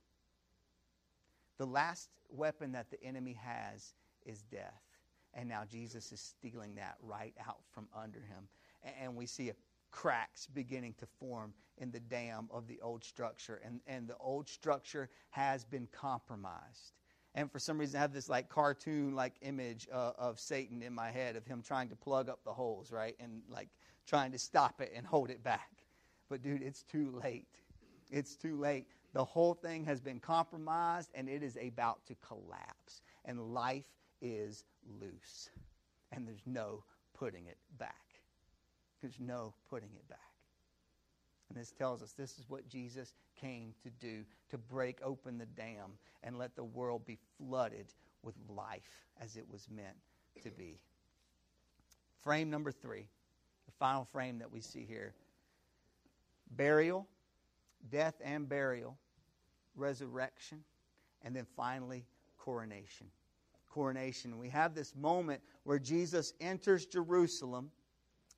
The 1.57 1.67
last 1.67 2.11
weapon 2.29 2.73
that 2.73 2.91
the 2.91 3.03
enemy 3.03 3.39
has 3.41 3.95
is 4.27 4.43
death. 4.43 4.83
And 5.33 5.49
now 5.49 5.63
Jesus 5.69 6.13
is 6.13 6.21
stealing 6.21 6.75
that 6.75 6.97
right 7.03 7.35
out 7.49 7.61
from 7.73 7.89
under 7.97 8.21
him. 8.21 8.49
And 9.01 9.17
we 9.17 9.27
see 9.27 9.53
cracks 9.91 10.47
beginning 10.47 10.95
to 10.99 11.07
form 11.07 11.55
in 11.79 11.91
the 11.91 12.01
dam 12.01 12.49
of 12.53 12.67
the 12.67 12.81
old 12.81 13.05
structure. 13.05 13.61
And, 13.65 13.81
and 13.87 14.09
the 14.09 14.17
old 14.19 14.49
structure 14.49 15.09
has 15.31 15.65
been 15.65 15.89
compromised 15.93 16.93
and 17.35 17.51
for 17.51 17.59
some 17.59 17.79
reason 17.79 17.99
I 17.99 18.03
have 18.03 18.13
this 18.13 18.29
like 18.29 18.49
cartoon 18.49 19.15
like 19.15 19.35
image 19.43 19.89
uh, 19.93 20.13
of 20.19 20.39
Satan 20.39 20.83
in 20.83 20.93
my 20.95 21.11
head 21.11 21.37
of 21.37 21.45
him 21.45 21.63
trying 21.63 21.89
to 21.89 21.97
plug 21.97 22.29
up 22.29 22.41
the 22.45 22.53
holes, 22.53 22.93
right? 22.93 23.17
And 23.19 23.43
like 23.49 23.69
trying 24.07 24.33
to 24.33 24.39
stop 24.39 24.81
it 24.81 24.93
and 24.95 25.07
hold 25.07 25.31
it 25.31 25.43
back. 25.43 25.71
But 26.29 26.43
dude, 26.43 26.63
it's 26.63 26.83
too 26.83 27.21
late. 27.23 27.61
It's 28.11 28.37
too 28.37 28.57
late. 28.57 28.87
The 29.13 29.25
whole 29.25 29.55
thing 29.55 29.85
has 29.85 30.01
been 30.01 30.21
compromised 30.21 31.11
and 31.15 31.29
it 31.29 31.43
is 31.43 31.57
about 31.57 32.07
to 32.07 32.15
collapse. 32.17 33.03
And 33.25 33.53
life 33.53 33.87
is 34.21 34.65
loose. 35.01 35.51
And 36.13 36.27
there's 36.27 36.47
no 36.47 36.85
putting 37.15 37.47
it 37.47 37.59
back. 37.79 38.21
There's 39.01 39.19
no 39.19 39.55
putting 39.69 39.91
it 39.97 40.09
back. 40.09 40.19
And 41.55 41.63
this 41.63 41.71
tells 41.71 42.03
us 42.03 42.13
this 42.13 42.37
is 42.39 42.47
what 42.49 42.69
Jesus 42.69 43.13
came 43.41 43.75
to 43.85 43.91
do 43.91 44.25
to 44.51 44.59
break 44.59 44.99
open 45.05 45.39
the 45.39 45.47
dam 45.47 45.93
and 46.25 46.37
let 46.37 46.57
the 46.57 46.65
world 46.65 47.07
be 47.07 47.17
flooded 47.39 47.87
with 48.25 48.35
life 48.49 49.05
as 49.21 49.37
it 49.37 49.49
was 49.49 49.69
meant 49.71 49.97
to 50.43 50.51
be. 50.51 50.81
Frame 52.23 52.51
number 52.51 52.73
three, 52.73 53.07
the 53.67 53.73
final 53.79 54.05
frame 54.05 54.39
that 54.41 54.51
we 54.51 54.61
see 54.61 54.85
here 54.85 55.15
burial, 56.57 57.07
death 57.89 58.15
and 58.25 58.49
burial, 58.49 58.97
resurrection, 59.77 60.65
and 61.23 61.37
then 61.37 61.47
finally 61.57 62.05
coronation. 62.37 63.07
Coronation. 63.71 64.39
We 64.39 64.49
have 64.49 64.75
this 64.75 64.97
moment 64.97 65.41
where 65.63 65.79
Jesus 65.79 66.33
enters 66.41 66.87
Jerusalem 66.87 67.71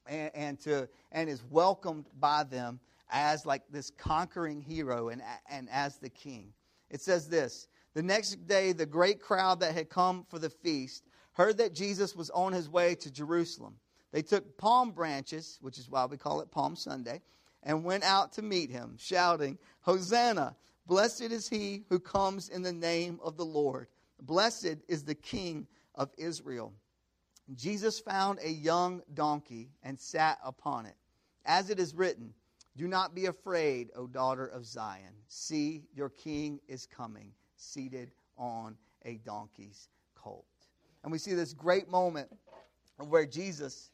and, 0.06 0.30
and, 0.34 0.60
to, 0.60 0.86
and 1.12 1.30
is 1.30 1.42
welcomed 1.50 2.06
by 2.20 2.44
them 2.44 2.78
as 3.10 3.46
like 3.46 3.62
this 3.70 3.90
conquering 3.90 4.60
hero 4.60 5.08
and, 5.08 5.22
and 5.48 5.68
as 5.70 5.98
the 5.98 6.08
king. 6.08 6.52
It 6.90 7.00
says 7.00 7.28
this 7.28 7.68
The 7.94 8.02
next 8.02 8.46
day, 8.46 8.72
the 8.72 8.86
great 8.86 9.20
crowd 9.20 9.60
that 9.60 9.74
had 9.74 9.88
come 9.88 10.24
for 10.28 10.38
the 10.38 10.50
feast 10.50 11.04
heard 11.32 11.58
that 11.58 11.74
Jesus 11.74 12.16
was 12.16 12.30
on 12.30 12.52
his 12.52 12.68
way 12.68 12.94
to 12.96 13.10
Jerusalem. 13.10 13.76
They 14.12 14.22
took 14.22 14.56
palm 14.56 14.92
branches, 14.92 15.58
which 15.60 15.78
is 15.78 15.90
why 15.90 16.06
we 16.06 16.16
call 16.16 16.40
it 16.40 16.50
Palm 16.50 16.76
Sunday, 16.76 17.20
and 17.62 17.84
went 17.84 18.04
out 18.04 18.32
to 18.32 18.42
meet 18.42 18.70
him, 18.70 18.96
shouting, 18.98 19.58
Hosanna! 19.80 20.56
Blessed 20.86 21.22
is 21.22 21.48
he 21.48 21.84
who 21.88 21.98
comes 21.98 22.48
in 22.48 22.62
the 22.62 22.72
name 22.72 23.18
of 23.22 23.36
the 23.36 23.44
Lord. 23.44 23.88
Blessed 24.22 24.76
is 24.88 25.04
the 25.04 25.16
King 25.16 25.66
of 25.96 26.10
Israel. 26.16 26.72
Jesus 27.54 28.00
found 28.00 28.38
a 28.40 28.50
young 28.50 29.02
donkey 29.14 29.70
and 29.82 29.98
sat 29.98 30.38
upon 30.44 30.86
it. 30.86 30.94
As 31.44 31.70
it 31.70 31.78
is 31.78 31.94
written, 31.94 32.32
do 32.76 32.86
not 32.86 33.14
be 33.14 33.26
afraid, 33.26 33.90
O 33.96 34.06
daughter 34.06 34.46
of 34.46 34.66
Zion. 34.66 35.14
See, 35.28 35.84
your 35.94 36.10
king 36.10 36.60
is 36.68 36.86
coming, 36.86 37.32
seated 37.56 38.10
on 38.36 38.76
a 39.04 39.16
donkey's 39.18 39.88
colt. 40.14 40.44
And 41.02 41.10
we 41.10 41.18
see 41.18 41.34
this 41.34 41.52
great 41.52 41.88
moment 41.88 42.28
where 42.98 43.26
Jesus 43.26 43.90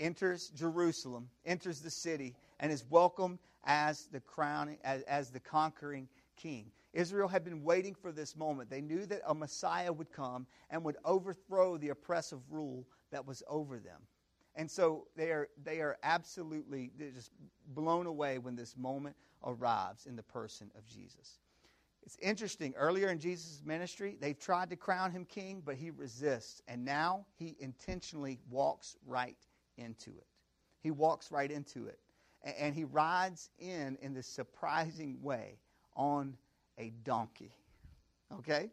enters 0.00 0.50
Jerusalem, 0.50 1.28
enters 1.44 1.80
the 1.80 1.90
city, 1.90 2.34
and 2.60 2.70
is 2.70 2.84
welcomed 2.88 3.38
as 3.64 4.06
the 4.06 4.20
crowning, 4.20 4.78
as, 4.84 5.02
as 5.02 5.30
the 5.30 5.40
conquering 5.40 6.08
king. 6.36 6.70
Israel 6.92 7.28
had 7.28 7.44
been 7.44 7.64
waiting 7.64 7.94
for 7.94 8.12
this 8.12 8.36
moment. 8.36 8.70
They 8.70 8.80
knew 8.80 9.06
that 9.06 9.22
a 9.26 9.34
Messiah 9.34 9.92
would 9.92 10.12
come 10.12 10.46
and 10.70 10.84
would 10.84 10.96
overthrow 11.04 11.76
the 11.76 11.88
oppressive 11.88 12.40
rule 12.50 12.86
that 13.10 13.26
was 13.26 13.42
over 13.48 13.78
them. 13.78 14.02
And 14.56 14.70
so 14.70 15.06
they 15.16 15.30
are, 15.30 15.48
they 15.62 15.80
are 15.80 15.96
absolutely 16.02 16.92
just 16.98 17.30
blown 17.74 18.06
away 18.06 18.38
when 18.38 18.54
this 18.54 18.76
moment 18.76 19.16
arrives 19.44 20.06
in 20.06 20.16
the 20.16 20.22
person 20.22 20.70
of 20.76 20.86
Jesus. 20.86 21.38
It's 22.04 22.18
interesting. 22.20 22.74
Earlier 22.76 23.08
in 23.08 23.18
Jesus' 23.18 23.62
ministry, 23.64 24.16
they've 24.20 24.38
tried 24.38 24.70
to 24.70 24.76
crown 24.76 25.10
him 25.10 25.24
king, 25.24 25.62
but 25.64 25.76
he 25.76 25.90
resists. 25.90 26.62
And 26.68 26.84
now 26.84 27.24
he 27.36 27.56
intentionally 27.58 28.38
walks 28.50 28.96
right 29.06 29.38
into 29.78 30.10
it. 30.10 30.26
He 30.82 30.90
walks 30.90 31.32
right 31.32 31.50
into 31.50 31.86
it. 31.86 31.98
And 32.58 32.74
he 32.74 32.84
rides 32.84 33.48
in 33.58 33.96
in 34.02 34.12
this 34.12 34.26
surprising 34.26 35.22
way 35.22 35.58
on 35.96 36.36
a 36.78 36.92
donkey. 37.04 37.52
Okay? 38.38 38.70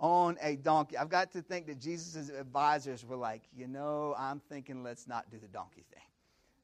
On 0.00 0.38
a 0.40 0.56
donkey. 0.56 0.96
I've 0.96 1.10
got 1.10 1.30
to 1.32 1.42
think 1.42 1.66
that 1.66 1.78
Jesus' 1.78 2.30
advisors 2.30 3.04
were 3.04 3.16
like, 3.16 3.42
you 3.54 3.68
know, 3.68 4.14
I'm 4.18 4.40
thinking 4.40 4.82
let's 4.82 5.06
not 5.06 5.30
do 5.30 5.38
the 5.38 5.48
donkey 5.48 5.84
thing, 5.92 6.02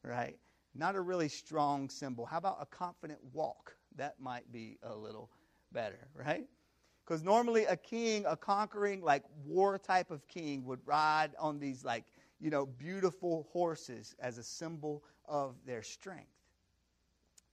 right? 0.03 0.38
Not 0.75 0.96
a 0.96 1.01
really 1.01 1.29
strong 1.29 1.90
symbol. 1.90 2.25
How 2.25 2.38
about 2.38 2.57
a 2.61 2.66
confident 2.66 3.18
walk? 3.33 3.77
That 3.96 4.18
might 4.18 4.51
be 4.51 4.79
a 4.83 4.94
little 4.94 5.31
better, 5.72 6.09
right? 6.14 6.46
Because 7.05 7.22
normally 7.22 7.66
a 7.66 7.77
king, 7.77 8.25
a 8.27 8.37
conquering, 8.37 9.03
like 9.03 9.22
war 9.44 9.79
type 9.79 10.11
of 10.11 10.27
king, 10.29 10.64
would 10.64 10.81
ride 10.87 11.31
on 11.38 11.59
these, 11.61 11.85
like, 11.85 12.05
you 12.40 12.51
know, 12.51 12.66
beautiful 12.66 13.46
horses 13.53 14.14
as 14.18 14.38
a 14.38 14.42
symbol 14.42 15.05
of 15.27 15.55
their 15.66 15.83
strength. 15.83 16.33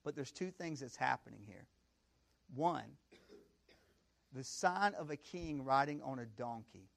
But 0.04 0.16
there's 0.16 0.32
two 0.32 0.50
things 0.50 0.80
that's 0.80 0.96
happening 0.96 1.42
here. 1.46 1.66
One, 2.56 2.84
the 4.34 4.44
sign 4.44 4.94
of 4.96 5.10
a 5.12 5.16
king 5.16 5.64
riding 5.64 6.02
on 6.02 6.20
a 6.20 6.26
donkey 6.26 6.90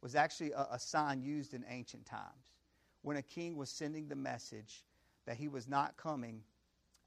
was 0.00 0.14
actually 0.14 0.52
a, 0.52 0.66
a, 0.72 0.78
sign 0.78 1.20
used 1.20 1.54
in 1.54 1.64
ancient 1.68 2.06
times 2.06 2.54
when 3.02 3.16
a 3.16 3.22
king 3.22 3.56
was 3.56 3.68
sending 3.68 4.08
the 4.08 4.16
message 4.16 4.84
that 5.26 5.36
he 5.36 5.48
was 5.48 5.68
not 5.68 5.96
coming 5.96 6.42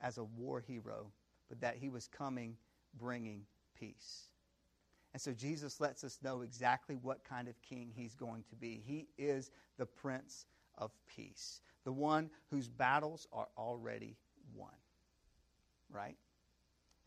as 0.02 0.18
a 0.18 0.24
war 0.24 0.60
hero, 0.60 1.12
but 1.50 1.60
that 1.62 1.76
he 1.78 1.90
was 1.90 2.08
coming 2.08 2.56
bringing 3.00 3.44
peace. 3.80 4.30
And 5.14 5.22
so 5.22 5.34
Jesus 5.34 5.82
lets 5.82 6.04
us 6.04 6.20
know 6.24 6.42
exactly 6.42 6.96
what 6.96 7.24
kind 7.24 7.48
of 7.48 7.62
king 7.62 7.92
he's 7.94 8.16
going 8.16 8.44
to 8.50 8.56
be. 8.56 8.82
He 8.86 9.08
is 9.18 9.52
the 9.78 9.86
Prince 9.86 10.46
of 10.78 10.92
Peace, 11.08 11.62
the 11.84 11.92
one 11.92 12.30
whose 12.50 12.70
battles 12.70 13.28
are 13.34 13.48
already 13.58 14.16
won. 14.56 14.72
Right? 15.90 16.16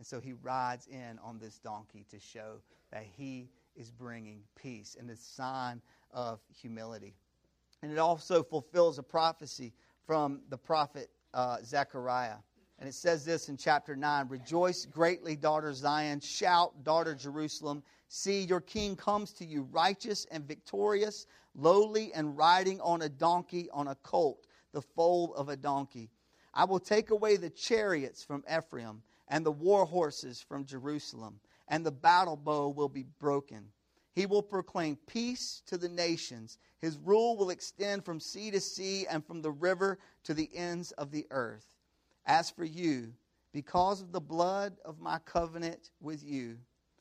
And 0.05 0.09
so 0.11 0.21
he 0.21 0.35
rides 0.35 0.87
in 0.87 1.19
on 1.25 1.39
this 1.39 1.59
donkey 1.59 2.05
to 2.11 2.21
show 2.21 2.61
that 2.93 3.07
he 3.17 3.49
is 3.75 3.91
bringing 3.91 4.43
peace 4.55 4.99
and 5.01 5.09
a 5.09 5.17
sign 5.17 5.81
of 6.13 6.41
humility. 6.55 7.15
And 7.81 7.91
it 7.91 7.97
also 7.97 8.43
fulfills 8.43 8.99
a 8.99 9.03
prophecy 9.03 9.73
from 10.07 10.43
the 10.51 10.59
prophet 10.59 11.09
uh, 11.33 11.57
Zechariah. 11.65 12.37
And 12.79 12.87
it 12.87 12.93
says 12.93 13.25
this 13.25 13.49
in 13.49 13.57
chapter 13.57 13.97
9 13.97 14.29
Rejoice 14.29 14.85
greatly, 14.85 15.37
daughter 15.37 15.73
Zion. 15.73 16.21
Shout, 16.21 16.85
daughter 16.85 17.15
Jerusalem. 17.15 17.83
See, 18.09 18.43
your 18.43 18.61
king 18.61 18.97
comes 18.97 19.33
to 19.33 19.47
you, 19.47 19.63
righteous 19.73 20.27
and 20.31 20.47
victorious, 20.47 21.27
lowly 21.55 22.13
and 22.13 22.37
riding 22.37 22.79
on 22.83 23.01
a 23.01 23.09
donkey, 23.09 23.71
on 23.73 23.89
a 23.89 23.95
colt, 24.03 24.49
the 24.73 24.83
foal 24.83 25.35
of 25.35 25.49
a 25.49 25.57
donkey. 25.57 26.11
I 26.53 26.65
will 26.65 26.79
take 26.79 27.09
away 27.09 27.39
the 27.39 27.49
chariots 27.49 28.23
from 28.23 28.45
Ephraim 28.55 29.01
and 29.29 29.45
the 29.45 29.53
war 29.53 29.85
horses 29.85 30.41
from 30.41 30.65
Jerusalem, 30.65 31.41
and 31.69 31.85
the 31.85 31.93
battle 31.93 32.37
bow 32.37 32.69
will 32.69 32.89
be 32.89 33.05
broken. 33.19 33.69
He 34.13 34.27
will 34.27 34.43
proclaim 34.43 34.97
peace 35.07 35.63
to 35.67 35.77
the 35.77 35.89
nations. 35.89 36.59
His 36.79 36.99
rule 36.99 37.37
will 37.37 37.51
extend 37.51 38.05
from 38.05 38.21
sea 38.21 38.51
to 38.53 38.61
sea 38.61 39.07
and 39.07 39.25
from 39.27 39.43
the 39.43 39.51
river 39.51 39.99
to 40.25 40.35
the 40.35 40.51
ends 40.55 40.93
of 40.93 41.11
the 41.11 41.27
earth. 41.31 41.67
As 42.27 42.51
for 42.51 42.65
you, 42.65 43.13
because 43.53 44.01
of 44.01 44.13
the 44.13 44.21
blood 44.21 44.77
of 44.85 45.01
my 45.01 45.19
covenant 45.25 45.91
with 46.01 46.25
you, 46.25 46.59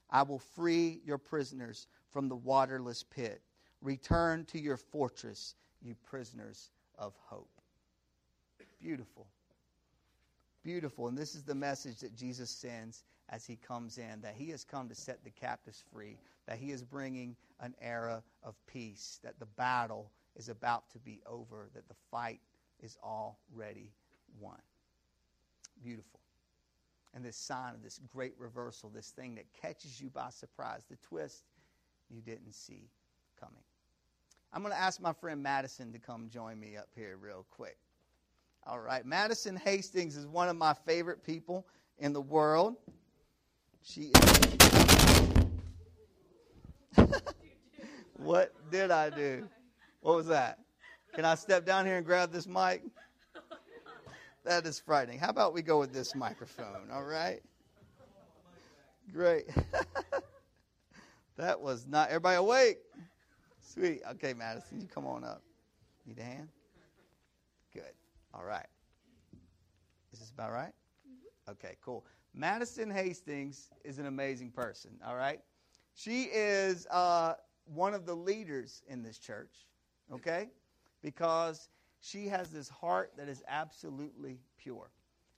I 0.09 0.23
will 0.23 0.39
free 0.39 1.01
your 1.05 1.17
prisoners 1.17 1.87
from 2.11 2.29
the 2.29 2.35
waterless 2.35 3.03
pit. 3.03 3.41
Return 3.81 4.45
to 4.45 4.59
your 4.59 4.77
fortress, 4.77 5.55
you 5.81 5.95
prisoners 6.03 6.71
of 6.97 7.13
hope. 7.27 7.49
Beautiful. 8.79 9.27
Beautiful. 10.63 11.07
And 11.07 11.17
this 11.17 11.35
is 11.35 11.43
the 11.43 11.55
message 11.55 11.99
that 11.99 12.15
Jesus 12.15 12.49
sends 12.49 13.03
as 13.29 13.45
he 13.45 13.55
comes 13.55 13.97
in 13.97 14.21
that 14.21 14.35
he 14.35 14.49
has 14.49 14.63
come 14.63 14.87
to 14.89 14.95
set 14.95 15.23
the 15.23 15.29
captives 15.29 15.83
free, 15.91 16.17
that 16.47 16.57
he 16.57 16.71
is 16.71 16.83
bringing 16.83 17.35
an 17.59 17.73
era 17.81 18.23
of 18.43 18.55
peace, 18.67 19.19
that 19.23 19.39
the 19.39 19.45
battle 19.45 20.11
is 20.35 20.49
about 20.49 20.89
to 20.91 20.99
be 20.99 21.21
over, 21.25 21.69
that 21.73 21.87
the 21.87 21.95
fight 22.09 22.39
is 22.81 22.97
already 23.03 23.91
won. 24.39 24.59
Beautiful. 25.83 26.19
And 27.13 27.23
this 27.23 27.37
sign 27.37 27.73
of 27.73 27.83
this 27.83 27.99
great 28.11 28.33
reversal, 28.39 28.89
this 28.89 29.09
thing 29.09 29.35
that 29.35 29.45
catches 29.61 30.01
you 30.01 30.09
by 30.09 30.29
surprise, 30.29 30.81
the 30.89 30.97
twist 31.07 31.43
you 32.09 32.21
didn't 32.21 32.53
see 32.53 32.89
coming. 33.39 33.63
I'm 34.51 34.61
going 34.61 34.73
to 34.73 34.79
ask 34.79 35.01
my 35.01 35.13
friend 35.13 35.41
Madison 35.41 35.91
to 35.93 35.99
come 35.99 36.29
join 36.29 36.59
me 36.59 36.77
up 36.77 36.89
here 36.95 37.17
real 37.19 37.45
quick. 37.49 37.77
All 38.65 38.79
right. 38.79 39.05
Madison 39.05 39.57
Hastings 39.57 40.15
is 40.15 40.25
one 40.25 40.47
of 40.47 40.55
my 40.55 40.73
favorite 40.73 41.23
people 41.23 41.67
in 41.99 42.13
the 42.13 42.21
world. 42.21 42.75
She 43.81 44.11
is. 44.15 45.47
what 48.17 48.53
did 48.71 48.91
I 48.91 49.09
do? 49.09 49.49
What 50.01 50.15
was 50.15 50.27
that? 50.27 50.59
Can 51.13 51.25
I 51.25 51.35
step 51.35 51.65
down 51.65 51.85
here 51.85 51.97
and 51.97 52.05
grab 52.05 52.31
this 52.31 52.47
mic? 52.47 52.83
That 54.45 54.65
is 54.65 54.79
frightening. 54.79 55.19
How 55.19 55.29
about 55.29 55.53
we 55.53 55.61
go 55.61 55.79
with 55.79 55.93
this 55.93 56.15
microphone? 56.15 56.89
All 56.91 57.03
right. 57.03 57.41
Great. 59.11 59.45
that 61.37 61.59
was 61.59 61.87
not 61.87 62.09
everybody 62.09 62.37
awake. 62.37 62.79
Sweet. 63.61 64.01
Okay, 64.11 64.33
Madison, 64.33 64.81
you 64.81 64.87
come 64.87 65.05
on 65.05 65.23
up. 65.23 65.41
Need 66.05 66.19
a 66.19 66.23
hand? 66.23 66.49
Good. 67.73 67.83
All 68.33 68.43
right. 68.43 68.65
Is 70.11 70.19
this 70.19 70.29
about 70.29 70.51
right? 70.51 70.73
Mm-hmm. 71.07 71.51
Okay, 71.51 71.75
cool. 71.83 72.05
Madison 72.33 72.89
Hastings 72.89 73.69
is 73.83 73.99
an 73.99 74.07
amazing 74.07 74.51
person, 74.51 74.91
all 75.05 75.15
right? 75.15 75.39
She 75.93 76.23
is 76.23 76.87
uh, 76.89 77.33
one 77.65 77.93
of 77.93 78.05
the 78.05 78.15
leaders 78.15 78.81
in 78.87 79.03
this 79.03 79.19
church, 79.19 79.67
okay? 80.11 80.49
Because 81.01 81.69
she 81.99 82.27
has 82.27 82.49
this 82.49 82.69
heart 82.69 83.11
that 83.17 83.29
is 83.29 83.43
absolutely 83.47 84.39
pure. 84.57 84.89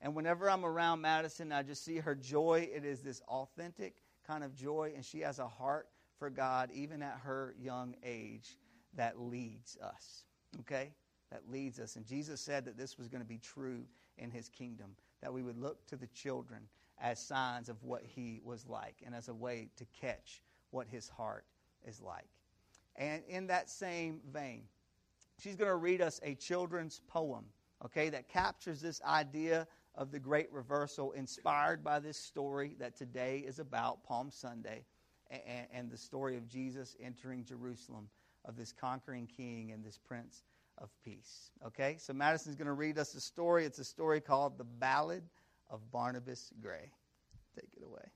And 0.01 0.15
whenever 0.15 0.49
I'm 0.49 0.65
around 0.65 1.01
Madison, 1.01 1.51
I 1.51 1.63
just 1.63 1.83
see 1.83 1.97
her 1.97 2.15
joy. 2.15 2.69
It 2.73 2.85
is 2.85 3.01
this 3.01 3.21
authentic 3.27 3.95
kind 4.25 4.43
of 4.43 4.55
joy, 4.55 4.93
and 4.95 5.03
she 5.03 5.19
has 5.19 5.39
a 5.39 5.47
heart 5.47 5.87
for 6.17 6.29
God, 6.29 6.69
even 6.73 7.01
at 7.01 7.19
her 7.23 7.55
young 7.59 7.95
age, 8.03 8.57
that 8.95 9.19
leads 9.19 9.77
us, 9.77 10.23
okay? 10.61 10.91
That 11.31 11.49
leads 11.49 11.79
us. 11.79 11.95
And 11.95 12.05
Jesus 12.05 12.39
said 12.39 12.65
that 12.65 12.77
this 12.77 12.97
was 12.97 13.07
going 13.07 13.21
to 13.21 13.27
be 13.27 13.39
true 13.39 13.83
in 14.17 14.31
his 14.31 14.49
kingdom, 14.49 14.95
that 15.21 15.33
we 15.33 15.43
would 15.43 15.57
look 15.57 15.85
to 15.87 15.95
the 15.95 16.07
children 16.07 16.61
as 17.01 17.19
signs 17.19 17.67
of 17.67 17.83
what 17.83 18.03
he 18.05 18.39
was 18.43 18.65
like 18.67 18.95
and 19.05 19.13
as 19.13 19.27
a 19.27 19.33
way 19.33 19.69
to 19.75 19.85
catch 19.99 20.41
what 20.71 20.87
his 20.87 21.09
heart 21.09 21.45
is 21.85 22.01
like. 22.01 22.27
And 22.95 23.23
in 23.27 23.47
that 23.47 23.69
same 23.69 24.21
vein, 24.31 24.63
she's 25.39 25.55
going 25.55 25.69
to 25.69 25.75
read 25.75 26.01
us 26.01 26.21
a 26.23 26.35
children's 26.35 27.01
poem, 27.07 27.45
okay, 27.83 28.09
that 28.09 28.29
captures 28.29 28.79
this 28.79 29.01
idea 29.03 29.67
of 29.95 30.11
the 30.11 30.19
great 30.19 30.51
reversal 30.51 31.11
inspired 31.13 31.83
by 31.83 31.99
this 31.99 32.17
story 32.17 32.75
that 32.79 32.95
today 32.95 33.43
is 33.45 33.59
about 33.59 34.03
Palm 34.03 34.29
Sunday 34.31 34.85
and, 35.29 35.67
and 35.73 35.91
the 35.91 35.97
story 35.97 36.37
of 36.37 36.47
Jesus 36.47 36.95
entering 37.01 37.43
Jerusalem, 37.43 38.07
of 38.45 38.55
this 38.55 38.71
conquering 38.71 39.27
king 39.27 39.71
and 39.71 39.83
this 39.83 39.97
prince 39.97 40.43
of 40.77 40.89
peace. 41.03 41.51
Okay, 41.65 41.95
so 41.97 42.13
Madison's 42.13 42.55
going 42.55 42.67
to 42.67 42.73
read 42.73 42.97
us 42.97 43.15
a 43.15 43.21
story. 43.21 43.65
It's 43.65 43.79
a 43.79 43.83
story 43.83 44.21
called 44.21 44.57
The 44.57 44.63
Ballad 44.63 45.23
of 45.69 45.89
Barnabas 45.91 46.51
Gray. 46.61 46.91
Take 47.55 47.73
it 47.77 47.83
away. 47.83 48.11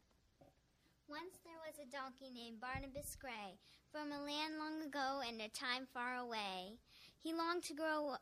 Once 1.08 1.39
there 1.43 1.58
was 1.65 1.76
a 1.82 1.91
donkey 1.91 2.32
named 2.34 2.62
Barnabas 2.62 3.17
Gray 3.19 3.58
from 3.91 4.12
a 4.12 4.24
land 4.24 4.60
long 4.60 4.86
ago 4.86 5.22
and 5.28 5.41
a 5.41 5.50
time 5.50 5.88
far 5.93 6.17
away. 6.17 6.78
He 7.17 7.34
longed 7.34 7.63
to 7.63 7.74
grow 7.74 8.15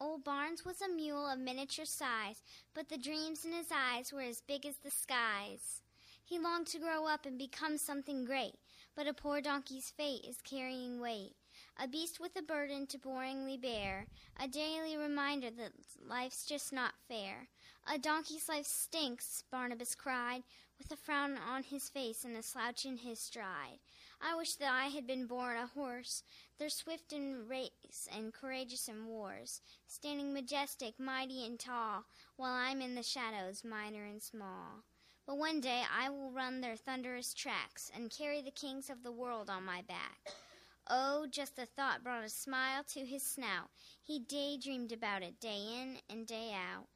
Old 0.00 0.24
Barnes 0.24 0.64
was 0.64 0.82
a 0.82 0.88
mule 0.88 1.26
of 1.28 1.38
miniature 1.38 1.84
size, 1.84 2.42
but 2.74 2.88
the 2.88 2.98
dreams 2.98 3.44
in 3.44 3.52
his 3.52 3.68
eyes 3.72 4.12
were 4.12 4.22
as 4.22 4.40
big 4.40 4.66
as 4.66 4.76
the 4.76 4.90
skies. 4.90 5.82
He 6.22 6.38
longed 6.38 6.66
to 6.68 6.78
grow 6.78 7.06
up 7.06 7.26
and 7.26 7.38
become 7.38 7.78
something 7.78 8.24
great, 8.24 8.54
but 8.96 9.06
a 9.06 9.14
poor 9.14 9.40
donkey's 9.40 9.90
fate 9.90 10.24
is 10.28 10.40
carrying 10.42 11.00
weight. 11.00 11.34
A 11.76 11.88
beast 11.88 12.20
with 12.20 12.36
a 12.36 12.42
burden 12.42 12.86
to 12.86 12.98
boringly 12.98 13.60
bear, 13.60 14.06
a 14.38 14.46
daily 14.46 14.96
reminder 14.96 15.50
that 15.50 15.72
life's 16.06 16.46
just 16.46 16.72
not 16.72 16.94
fair. 17.08 17.48
A 17.92 17.98
donkey's 17.98 18.48
life 18.48 18.66
stinks, 18.66 19.42
Barnabas 19.50 19.96
cried, 19.96 20.44
with 20.78 20.92
a 20.92 20.96
frown 20.96 21.36
on 21.36 21.64
his 21.64 21.88
face 21.88 22.24
and 22.24 22.36
a 22.36 22.42
slouch 22.42 22.84
in 22.84 22.98
his 22.98 23.18
stride. 23.18 23.80
I 24.20 24.36
wish 24.36 24.54
that 24.56 24.72
I 24.72 24.86
had 24.86 25.04
been 25.04 25.26
born 25.26 25.56
a 25.56 25.66
horse. 25.66 26.22
They're 26.58 26.68
swift 26.68 27.12
in 27.12 27.48
race 27.48 28.08
and 28.16 28.32
courageous 28.32 28.88
in 28.88 29.06
wars, 29.06 29.60
standing 29.88 30.32
majestic, 30.32 31.00
mighty 31.00 31.44
and 31.44 31.58
tall, 31.58 32.04
while 32.36 32.52
I'm 32.52 32.80
in 32.80 32.94
the 32.94 33.02
shadows, 33.02 33.64
minor 33.64 34.04
and 34.04 34.22
small. 34.22 34.84
But 35.26 35.38
one 35.38 35.60
day 35.60 35.82
I 35.92 36.08
will 36.08 36.30
run 36.30 36.60
their 36.60 36.76
thunderous 36.76 37.34
tracks 37.34 37.90
and 37.94 38.10
carry 38.10 38.42
the 38.42 38.52
kings 38.52 38.90
of 38.90 39.02
the 39.02 39.12
world 39.12 39.50
on 39.50 39.64
my 39.64 39.82
back. 39.82 40.34
Oh, 40.88 41.26
just 41.30 41.56
the 41.56 41.66
thought 41.66 42.04
brought 42.04 42.24
a 42.24 42.28
smile 42.28 42.84
to 42.88 43.06
his 43.06 43.22
snout. 43.22 43.70
He 44.02 44.18
daydreamed 44.18 44.92
about 44.92 45.22
it 45.22 45.40
day 45.40 45.80
in 45.80 45.96
and 46.10 46.26
day 46.26 46.52
out. 46.54 46.88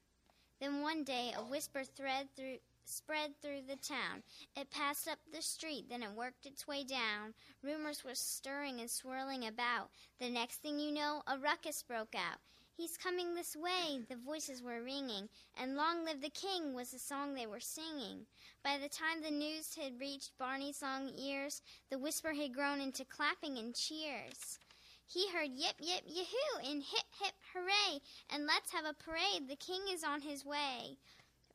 Then 0.61 0.83
one 0.83 1.05
day 1.05 1.33
a 1.37 1.43
whisper 1.43 1.85
thread 1.85 2.29
through 2.37 2.59
spread 2.85 3.33
through 3.41 3.63
the 3.69 3.77
town. 3.77 4.23
It 4.57 4.71
passed 4.71 5.09
up 5.09 5.19
the 5.31 5.43
street, 5.43 5.87
then 5.91 6.03
it 6.03 6.13
worked 6.13 6.47
its 6.47 6.67
way 6.67 6.85
down. 6.85 7.35
Rumors 7.63 8.03
were 8.03 8.15
stirring 8.15 8.81
and 8.81 8.91
swirling 8.91 9.47
about. 9.47 9.91
The 10.19 10.31
next 10.31 10.57
thing 10.57 10.79
you 10.79 10.91
know, 10.91 11.23
a 11.27 11.39
ruckus 11.39 11.83
broke 11.83 12.15
out. 12.15 12.39
He's 12.79 12.97
coming 12.97 13.35
this 13.35 13.57
way, 13.57 13.99
the 14.09 14.15
voices 14.15 14.63
were 14.63 14.85
ringing, 14.85 15.29
and 15.61 15.75
Long 15.75 16.05
Live 16.05 16.21
the 16.21 16.31
King 16.31 16.75
was 16.75 16.93
the 16.93 16.99
song 17.01 17.35
they 17.35 17.45
were 17.45 17.59
singing. 17.59 18.25
By 18.63 18.79
the 18.79 18.89
time 18.89 19.21
the 19.21 19.33
news 19.33 19.75
had 19.75 19.99
reached 19.99 20.39
Barney's 20.39 20.81
long 20.81 21.11
ears, 21.19 21.61
the 21.91 21.99
whisper 21.99 22.33
had 22.35 22.55
grown 22.55 22.81
into 22.81 23.05
clapping 23.05 23.59
and 23.59 23.75
cheers. 23.75 24.61
He 25.09 25.29
heard 25.29 25.51
yip 25.57 25.75
yip 25.81 26.05
yahoo 26.07 26.71
and 26.71 26.85
hip 26.85 27.07
hip 27.21 27.35
hooray, 27.53 27.99
and 28.31 28.47
let's 28.47 28.71
have 28.71 28.85
a 28.85 28.95
parade, 28.95 29.49
the 29.49 29.57
king 29.57 29.83
is 29.93 30.05
on 30.05 30.21
his 30.21 30.47
way. 30.47 30.99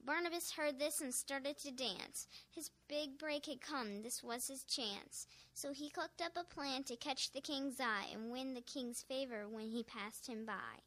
Barnabas 0.06 0.52
heard 0.52 0.78
this 0.78 1.00
and 1.00 1.14
started 1.14 1.58
to 1.60 1.72
dance. 1.72 2.28
His 2.52 2.70
big 2.90 3.18
break 3.18 3.46
had 3.46 3.62
come. 3.62 4.02
This 4.02 4.22
was 4.22 4.50
his 4.50 4.66
chance. 4.66 5.26
So 5.54 5.72
he 5.72 5.90
cooked 5.90 6.22
up 6.22 6.36
a 6.36 6.44
plan 6.44 6.84
to 6.84 6.98
catch 6.98 7.32
the 7.32 7.40
king's 7.40 7.80
eye 7.80 8.08
and 8.14 8.30
win 8.30 8.56
the 8.56 8.62
king's 8.62 9.02
favor 9.02 9.48
when 9.48 9.70
he 9.70 9.84
passed 9.84 10.28
him 10.28 10.46
by. 10.46 10.82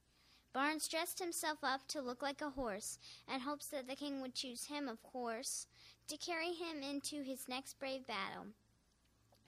Barnes 0.56 0.88
dressed 0.88 1.18
himself 1.18 1.58
up 1.62 1.86
to 1.88 2.00
look 2.00 2.22
like 2.22 2.40
a 2.40 2.48
horse, 2.48 2.98
and 3.28 3.42
hopes 3.42 3.66
that 3.66 3.86
the 3.86 3.94
king 3.94 4.22
would 4.22 4.34
choose 4.34 4.64
him, 4.64 4.88
of 4.88 5.02
course, 5.02 5.66
to 6.08 6.16
carry 6.16 6.54
him 6.54 6.82
into 6.82 7.22
his 7.22 7.46
next 7.46 7.78
brave 7.78 8.06
battle. 8.06 8.46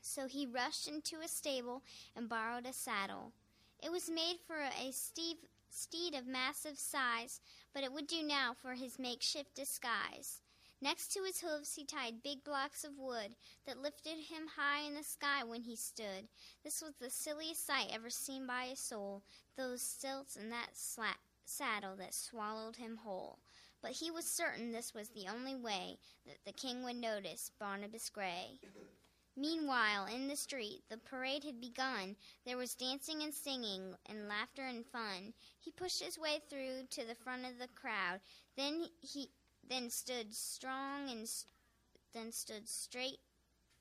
So 0.03 0.27
he 0.27 0.45
rushed 0.45 0.87
into 0.87 1.23
a 1.25 1.29
stable 1.29 1.81
and 2.15 2.29
borrowed 2.29 2.67
a 2.67 2.75
saddle. 2.75 3.33
It 3.83 3.91
was 3.91 4.11
made 4.11 4.37
for 4.47 4.59
a 4.59 4.93
steed 4.93 6.15
of 6.15 6.27
massive 6.27 6.79
size, 6.79 7.41
but 7.73 7.83
it 7.83 7.93
would 7.95 8.07
do 8.07 8.23
now 8.23 8.53
for 8.61 8.75
his 8.75 8.99
makeshift 8.99 9.55
disguise. 9.55 10.43
Next 10.81 11.13
to 11.13 11.25
his 11.25 11.41
hoofs 11.41 11.75
he 11.75 11.85
tied 11.85 12.23
big 12.23 12.45
blocks 12.45 12.85
of 12.85 12.99
wood 12.99 13.35
that 13.67 13.83
lifted 13.83 14.17
him 14.17 14.47
high 14.57 14.87
in 14.87 14.95
the 14.95 15.03
sky 15.03 15.43
when 15.43 15.63
he 15.63 15.75
stood. 15.75 16.29
This 16.63 16.81
was 16.81 16.95
the 16.95 17.11
silliest 17.11 17.67
sight 17.67 17.89
ever 17.93 18.11
seen 18.11 18.47
by 18.47 18.65
a 18.65 18.77
soul, 18.77 19.23
those 19.57 19.83
stilts 19.83 20.37
and 20.37 20.53
that 20.53 20.77
slat- 20.77 21.19
saddle 21.45 21.97
that 21.97 22.15
swallowed 22.15 22.77
him 22.77 22.99
whole. 22.99 23.41
But 23.83 23.93
he 23.93 24.11
was 24.11 24.25
certain 24.25 24.71
this 24.71 24.95
was 24.95 25.09
the 25.09 25.27
only 25.29 25.57
way 25.57 25.99
that 26.27 26.45
the 26.45 26.53
king 26.53 26.85
would 26.85 26.97
notice 26.97 27.51
Barnabas 27.59 28.09
Gray. 28.09 28.61
Meanwhile, 29.37 30.07
in 30.07 30.27
the 30.27 30.37
street, 30.37 30.83
the 30.89 30.97
parade 30.97 31.45
had 31.45 31.61
begun. 31.61 32.17
There 32.45 32.57
was 32.57 32.75
dancing 32.75 33.23
and 33.23 33.33
singing 33.33 33.95
and 34.07 34.29
laughter 34.29 34.65
and 34.65 34.85
fun. 34.85 35.33
He 35.61 35.71
pushed 35.71 36.03
his 36.03 36.19
way 36.19 36.41
through 36.51 36.87
to 36.91 37.05
the 37.05 37.15
front 37.15 37.47
of 37.47 37.59
the 37.59 37.69
crowd. 37.69 38.21
Then 38.57 38.87
he 39.01 39.31
then 39.69 39.91
stood 39.91 40.35
strong 40.35 41.11
and 41.11 41.29
then 42.13 42.33
stood 42.33 42.69
straight 42.69 43.19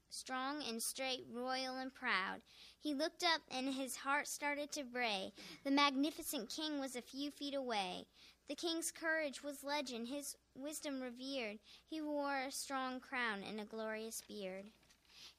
strong 0.10 0.64
and 0.68 0.82
straight, 0.82 1.26
royal 1.32 1.78
and 1.78 1.94
proud. 1.94 2.42
He 2.80 2.94
looked 2.94 3.24
up 3.24 3.42
and 3.52 3.74
his 3.74 3.98
heart 3.98 4.28
started 4.28 4.72
to 4.72 4.84
bray. 4.84 5.34
The 5.64 5.72
magnificent 5.72 6.50
king 6.50 6.80
was 6.80 6.96
a 6.96 7.02
few 7.02 7.32
feet 7.32 7.54
away. 7.54 8.06
The 8.48 8.56
king's 8.56 8.92
courage 8.92 9.44
was 9.44 9.64
legend, 9.64 10.08
his 10.08 10.38
wisdom 10.56 11.02
revered. 11.02 11.60
He 11.90 12.00
wore 12.02 12.38
a 12.38 12.52
strong 12.52 13.00
crown 13.00 13.44
and 13.48 13.60
a 13.60 13.66
glorious 13.66 14.22
beard. 14.28 14.66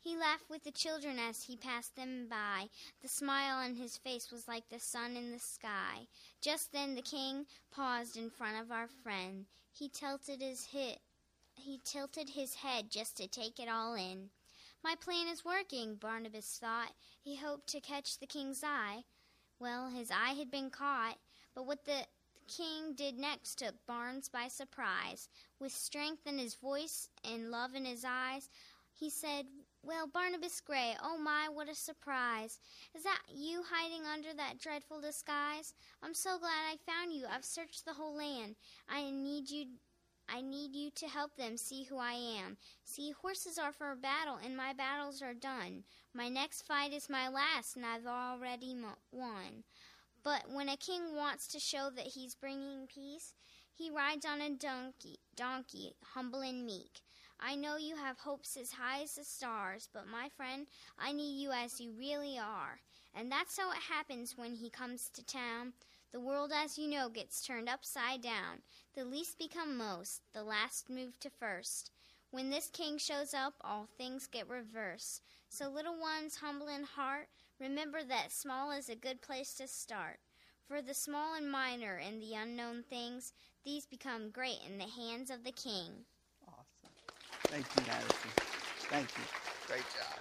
He 0.01 0.17
laughed 0.17 0.51
with 0.51 0.63
the 0.65 0.71
children 0.71 1.19
as 1.19 1.45
he 1.45 1.57
passed 1.57 1.97
them 1.97 2.27
by. 2.29 2.69
The 3.03 3.09
smile 3.09 3.57
on 3.57 3.75
his 3.75 3.97
face 3.97 4.31
was 4.31 4.47
like 4.47 4.69
the 4.69 4.79
sun 4.79 5.17
in 5.17 5.33
the 5.33 5.39
sky. 5.39 6.07
Just 6.41 6.73
then 6.73 6.95
the 6.95 7.03
king 7.03 7.47
paused 7.71 8.17
in 8.17 8.31
front 8.31 8.61
of 8.61 8.71
our 8.71 8.87
friend. 8.87 9.47
He 9.79 9.89
tilted 9.89 10.43
his 10.43 10.67
he 11.55 11.81
tilted 11.85 12.31
his 12.31 12.55
head 12.55 12.91
just 12.91 13.17
to 13.19 13.29
take 13.29 13.61
it 13.61 13.69
all 13.69 13.95
in. 13.95 14.31
My 14.83 14.97
plan 14.97 15.29
is 15.29 15.45
working, 15.45 15.95
Barnabas 15.95 16.59
thought. 16.61 16.93
He 17.21 17.37
hoped 17.37 17.69
to 17.69 17.81
catch 17.81 18.19
the 18.19 18.27
king's 18.27 18.65
eye. 18.65 19.05
Well, 19.61 19.89
his 19.89 20.11
eye 20.11 20.33
had 20.33 20.51
been 20.51 20.71
caught, 20.71 21.19
but 21.55 21.65
what 21.65 21.85
the 21.85 22.07
king 22.49 22.95
did 22.95 23.19
next 23.19 23.61
took 23.61 23.75
Barnes 23.87 24.29
by 24.29 24.49
surprise. 24.49 25.29
With 25.61 25.73
strength 25.73 26.27
in 26.27 26.39
his 26.39 26.55
voice 26.55 27.11
and 27.23 27.53
love 27.53 27.77
in 27.77 27.85
his 27.85 28.05
eyes, 28.05 28.49
he 28.99 29.11
said, 29.11 29.47
Well, 29.89 30.07
Barnabas 30.07 30.61
Gray, 30.61 30.97
oh 31.03 31.17
my, 31.17 31.49
what 31.51 31.71
a 31.71 31.75
surprise. 31.75 32.59
Is 32.95 33.05
that 33.05 33.23
you 33.35 33.63
hiding 33.71 34.03
under 34.05 34.35
that 34.37 34.59
dreadful 34.59 35.01
disguise? 35.01 35.73
I'm 36.03 36.13
so 36.13 36.39
glad 36.39 36.51
I 36.71 36.77
found 36.85 37.15
you. 37.15 37.25
I've 37.27 37.47
searched 37.47 37.87
the 37.87 37.95
whole 37.95 38.15
land. 38.15 38.57
I 38.87 39.11
need 39.11 39.49
you 39.49 39.65
I 40.29 40.43
need 40.43 40.77
you 40.77 40.91
to 40.97 41.09
help 41.09 41.37
them 41.37 41.57
see 41.57 41.85
who 41.85 41.97
I 41.97 42.13
am. 42.13 42.59
See, 42.85 43.13
horses 43.13 43.59
are 43.59 43.73
for 43.73 43.97
battle, 43.97 44.39
and 44.45 44.55
my 44.55 44.75
battles 44.75 45.23
are 45.23 45.33
done. 45.33 45.85
My 46.13 46.29
next 46.29 46.67
fight 46.67 46.93
is 46.93 47.09
my 47.09 47.31
last, 47.31 47.75
and 47.75 47.87
I've 47.87 48.07
already 48.07 48.77
won. 49.11 49.65
But 50.23 50.51
when 50.53 50.69
a 50.69 50.77
king 50.77 51.17
wants 51.17 51.49
to 51.49 51.59
show 51.59 51.89
that 51.97 52.09
he's 52.09 52.35
bringing 52.35 52.89
peace, 52.95 53.33
he 53.73 53.91
rides 53.91 54.27
on 54.27 54.43
a 54.43 54.51
donkey, 54.51 55.17
donkey, 55.35 55.95
humble 56.13 56.41
and 56.41 56.67
meek. 56.67 57.01
I 57.41 57.55
know 57.55 57.77
you 57.77 57.95
have 57.97 58.19
hopes 58.19 58.57
as 58.57 58.73
high 58.73 59.03
as 59.03 59.15
the 59.15 59.25
stars, 59.25 59.89
but 59.93 60.09
my 60.09 60.29
friend, 60.37 60.67
I 60.99 61.13
need 61.13 61.41
you 61.41 61.53
as 61.53 61.81
you 61.81 61.93
really 61.97 62.39
are. 62.39 62.81
And 63.15 63.31
that's 63.31 63.57
how 63.59 63.71
it 63.71 63.79
happens 63.89 64.37
when 64.37 64.55
he 64.55 64.71
comes 64.71 65.09
to 65.11 65.25
town. 65.25 65.73
The 66.13 66.21
world, 66.21 66.53
as 66.53 66.79
you 66.79 66.89
know, 66.89 67.09
gets 67.09 67.47
turned 67.47 67.69
upside 67.69 68.23
down. 68.23 68.63
The 68.95 69.05
least 69.05 69.39
become 69.39 69.77
most, 69.77 70.23
the 70.33 70.43
last 70.43 70.91
move 70.91 71.21
to 71.21 71.31
first. 71.31 71.93
When 72.31 72.51
this 72.51 72.71
king 72.71 72.99
shows 72.99 73.33
up, 73.35 73.55
all 73.61 73.87
things 73.97 74.27
get 74.27 74.49
reversed. 74.49 75.23
So, 75.49 75.69
little 75.69 75.99
ones, 75.99 76.37
humble 76.37 76.69
in 76.69 76.83
heart, 76.83 77.29
remember 77.61 78.03
that 78.03 78.33
small 78.33 78.71
is 78.73 78.89
a 78.89 78.97
good 78.97 79.23
place 79.23 79.55
to 79.55 79.69
start. 79.69 80.19
For 80.67 80.83
the 80.83 80.93
small 80.93 81.35
and 81.35 81.51
minor 81.51 81.97
and 81.97 82.21
the 82.21 82.35
unknown 82.35 82.83
things, 82.83 83.33
these 83.65 83.87
become 83.87 84.31
great 84.31 84.59
in 84.67 84.77
the 84.77 84.89
hands 84.89 85.31
of 85.31 85.45
the 85.45 85.53
king. 85.53 86.05
Thank 87.49 87.65
you, 87.77 87.83
Madison. 87.87 88.31
Thank 88.91 89.09
you. 89.17 89.25
Great 89.67 89.81
job. 89.81 90.21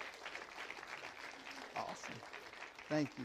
Awesome. 1.76 2.14
Thank 2.88 3.10
you. 3.18 3.24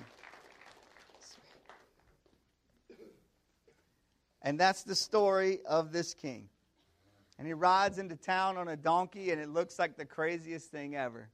And 4.42 4.60
that's 4.60 4.84
the 4.84 4.94
story 4.94 5.60
of 5.66 5.94
this 5.94 6.14
king. 6.14 6.50
And 7.40 7.48
he 7.48 7.54
rides 7.54 7.98
into 7.98 8.18
town 8.18 8.58
on 8.58 8.68
a 8.68 8.76
donkey, 8.76 9.32
and 9.32 9.40
it 9.40 9.48
looks 9.48 9.80
like 9.80 9.96
the 9.96 10.06
craziest 10.06 10.70
thing 10.70 10.98
ever. 10.98 11.30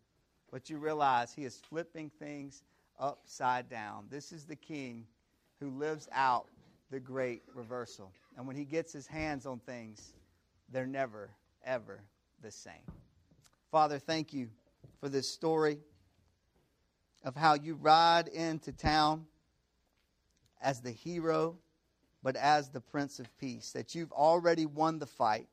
But 0.51 0.69
you 0.69 0.77
realize 0.77 1.33
he 1.33 1.45
is 1.45 1.57
flipping 1.57 2.11
things 2.19 2.61
upside 2.99 3.67
down. 3.67 4.05
This 4.11 4.31
is 4.31 4.45
the 4.45 4.55
king 4.55 5.07
who 5.59 5.71
lives 5.71 6.07
out 6.11 6.45
the 6.91 6.99
great 6.99 7.41
reversal. 7.55 8.11
And 8.37 8.45
when 8.45 8.55
he 8.55 8.63
gets 8.63 8.93
his 8.93 9.07
hands 9.07 9.47
on 9.47 9.57
things, 9.57 10.13
they're 10.71 10.85
never, 10.85 11.31
ever 11.65 12.01
the 12.41 12.51
same. 12.51 12.73
Father, 13.71 13.99
thank 13.99 14.33
you 14.33 14.49
for 14.99 15.09
this 15.09 15.29
story 15.29 15.79
of 17.23 17.35
how 17.35 17.53
you 17.53 17.75
ride 17.75 18.27
into 18.27 18.71
town 18.71 19.25
as 20.61 20.81
the 20.81 20.91
hero 20.91 21.57
but 22.21 22.35
as 22.35 22.69
the 22.69 22.81
Prince 22.81 23.19
of 23.19 23.37
Peace, 23.37 23.71
that 23.71 23.95
you've 23.95 24.11
already 24.11 24.65
won 24.65 24.99
the 24.99 25.05
fight, 25.05 25.47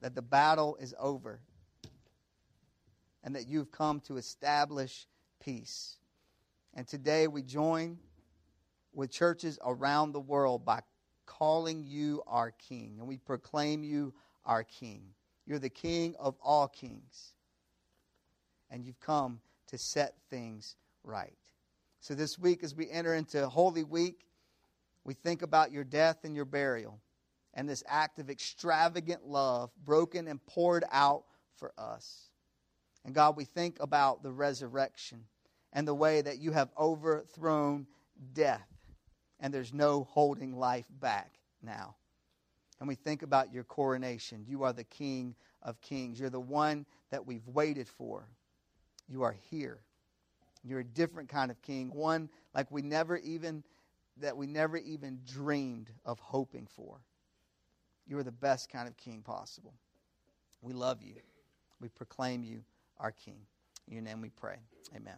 that 0.00 0.14
the 0.14 0.22
battle 0.22 0.76
is 0.80 0.94
over, 0.98 1.40
and 3.22 3.36
that 3.36 3.46
you've 3.46 3.70
come 3.70 4.00
to 4.00 4.16
establish 4.16 5.06
peace. 5.38 5.96
And 6.74 6.86
today 6.86 7.28
we 7.28 7.42
join 7.42 7.98
with 8.92 9.10
churches 9.10 9.58
around 9.64 10.12
the 10.12 10.20
world 10.20 10.64
by 10.64 10.80
calling 11.26 11.84
you 11.84 12.22
our 12.26 12.50
King, 12.50 12.96
and 12.98 13.06
we 13.06 13.18
proclaim 13.18 13.84
you 13.84 14.12
our 14.44 14.64
King. 14.64 15.02
You're 15.50 15.58
the 15.58 15.68
King 15.68 16.14
of 16.20 16.36
all 16.40 16.68
kings, 16.68 17.32
and 18.70 18.84
you've 18.84 19.00
come 19.00 19.40
to 19.66 19.78
set 19.78 20.14
things 20.30 20.76
right. 21.02 21.36
So 21.98 22.14
this 22.14 22.38
week, 22.38 22.62
as 22.62 22.72
we 22.72 22.88
enter 22.88 23.16
into 23.16 23.48
Holy 23.48 23.82
Week, 23.82 24.28
we 25.02 25.12
think 25.12 25.42
about 25.42 25.72
your 25.72 25.82
death 25.82 26.18
and 26.22 26.36
your 26.36 26.44
burial 26.44 27.00
and 27.52 27.68
this 27.68 27.82
act 27.88 28.20
of 28.20 28.30
extravagant 28.30 29.26
love 29.26 29.72
broken 29.84 30.28
and 30.28 30.38
poured 30.46 30.84
out 30.92 31.24
for 31.56 31.72
us. 31.76 32.30
And 33.04 33.12
God, 33.12 33.36
we 33.36 33.44
think 33.44 33.78
about 33.80 34.22
the 34.22 34.30
resurrection 34.30 35.24
and 35.72 35.84
the 35.84 35.92
way 35.94 36.22
that 36.22 36.38
you 36.38 36.52
have 36.52 36.68
overthrown 36.78 37.88
death 38.34 38.68
and 39.40 39.52
there's 39.52 39.74
no 39.74 40.04
holding 40.04 40.56
life 40.56 40.86
back 41.00 41.40
now. 41.60 41.96
And 42.80 42.88
we 42.88 42.94
think 42.94 43.22
about 43.22 43.52
your 43.52 43.64
coronation. 43.64 44.44
You 44.48 44.64
are 44.64 44.72
the 44.72 44.84
King 44.84 45.34
of 45.62 45.80
Kings. 45.82 46.18
You're 46.18 46.30
the 46.30 46.40
one 46.40 46.86
that 47.10 47.26
we've 47.26 47.46
waited 47.46 47.88
for. 47.88 48.26
You 49.08 49.22
are 49.22 49.36
here. 49.50 49.78
You're 50.64 50.80
a 50.80 50.84
different 50.84 51.28
kind 51.28 51.50
of 51.50 51.60
king, 51.62 51.90
one 51.92 52.28
like 52.54 52.70
we 52.70 52.82
never 52.82 53.16
even 53.18 53.64
that 54.18 54.36
we 54.36 54.46
never 54.46 54.76
even 54.76 55.20
dreamed 55.26 55.90
of 56.04 56.18
hoping 56.18 56.66
for. 56.66 57.00
You 58.06 58.18
are 58.18 58.22
the 58.22 58.32
best 58.32 58.68
kind 58.70 58.86
of 58.86 58.96
king 58.96 59.22
possible. 59.22 59.72
We 60.60 60.74
love 60.74 61.02
you. 61.02 61.14
We 61.80 61.88
proclaim 61.88 62.44
you 62.44 62.62
our 62.98 63.12
king. 63.12 63.40
In 63.88 63.94
your 63.94 64.02
name 64.02 64.20
we 64.20 64.30
pray. 64.30 64.56
Amen. 64.94 65.16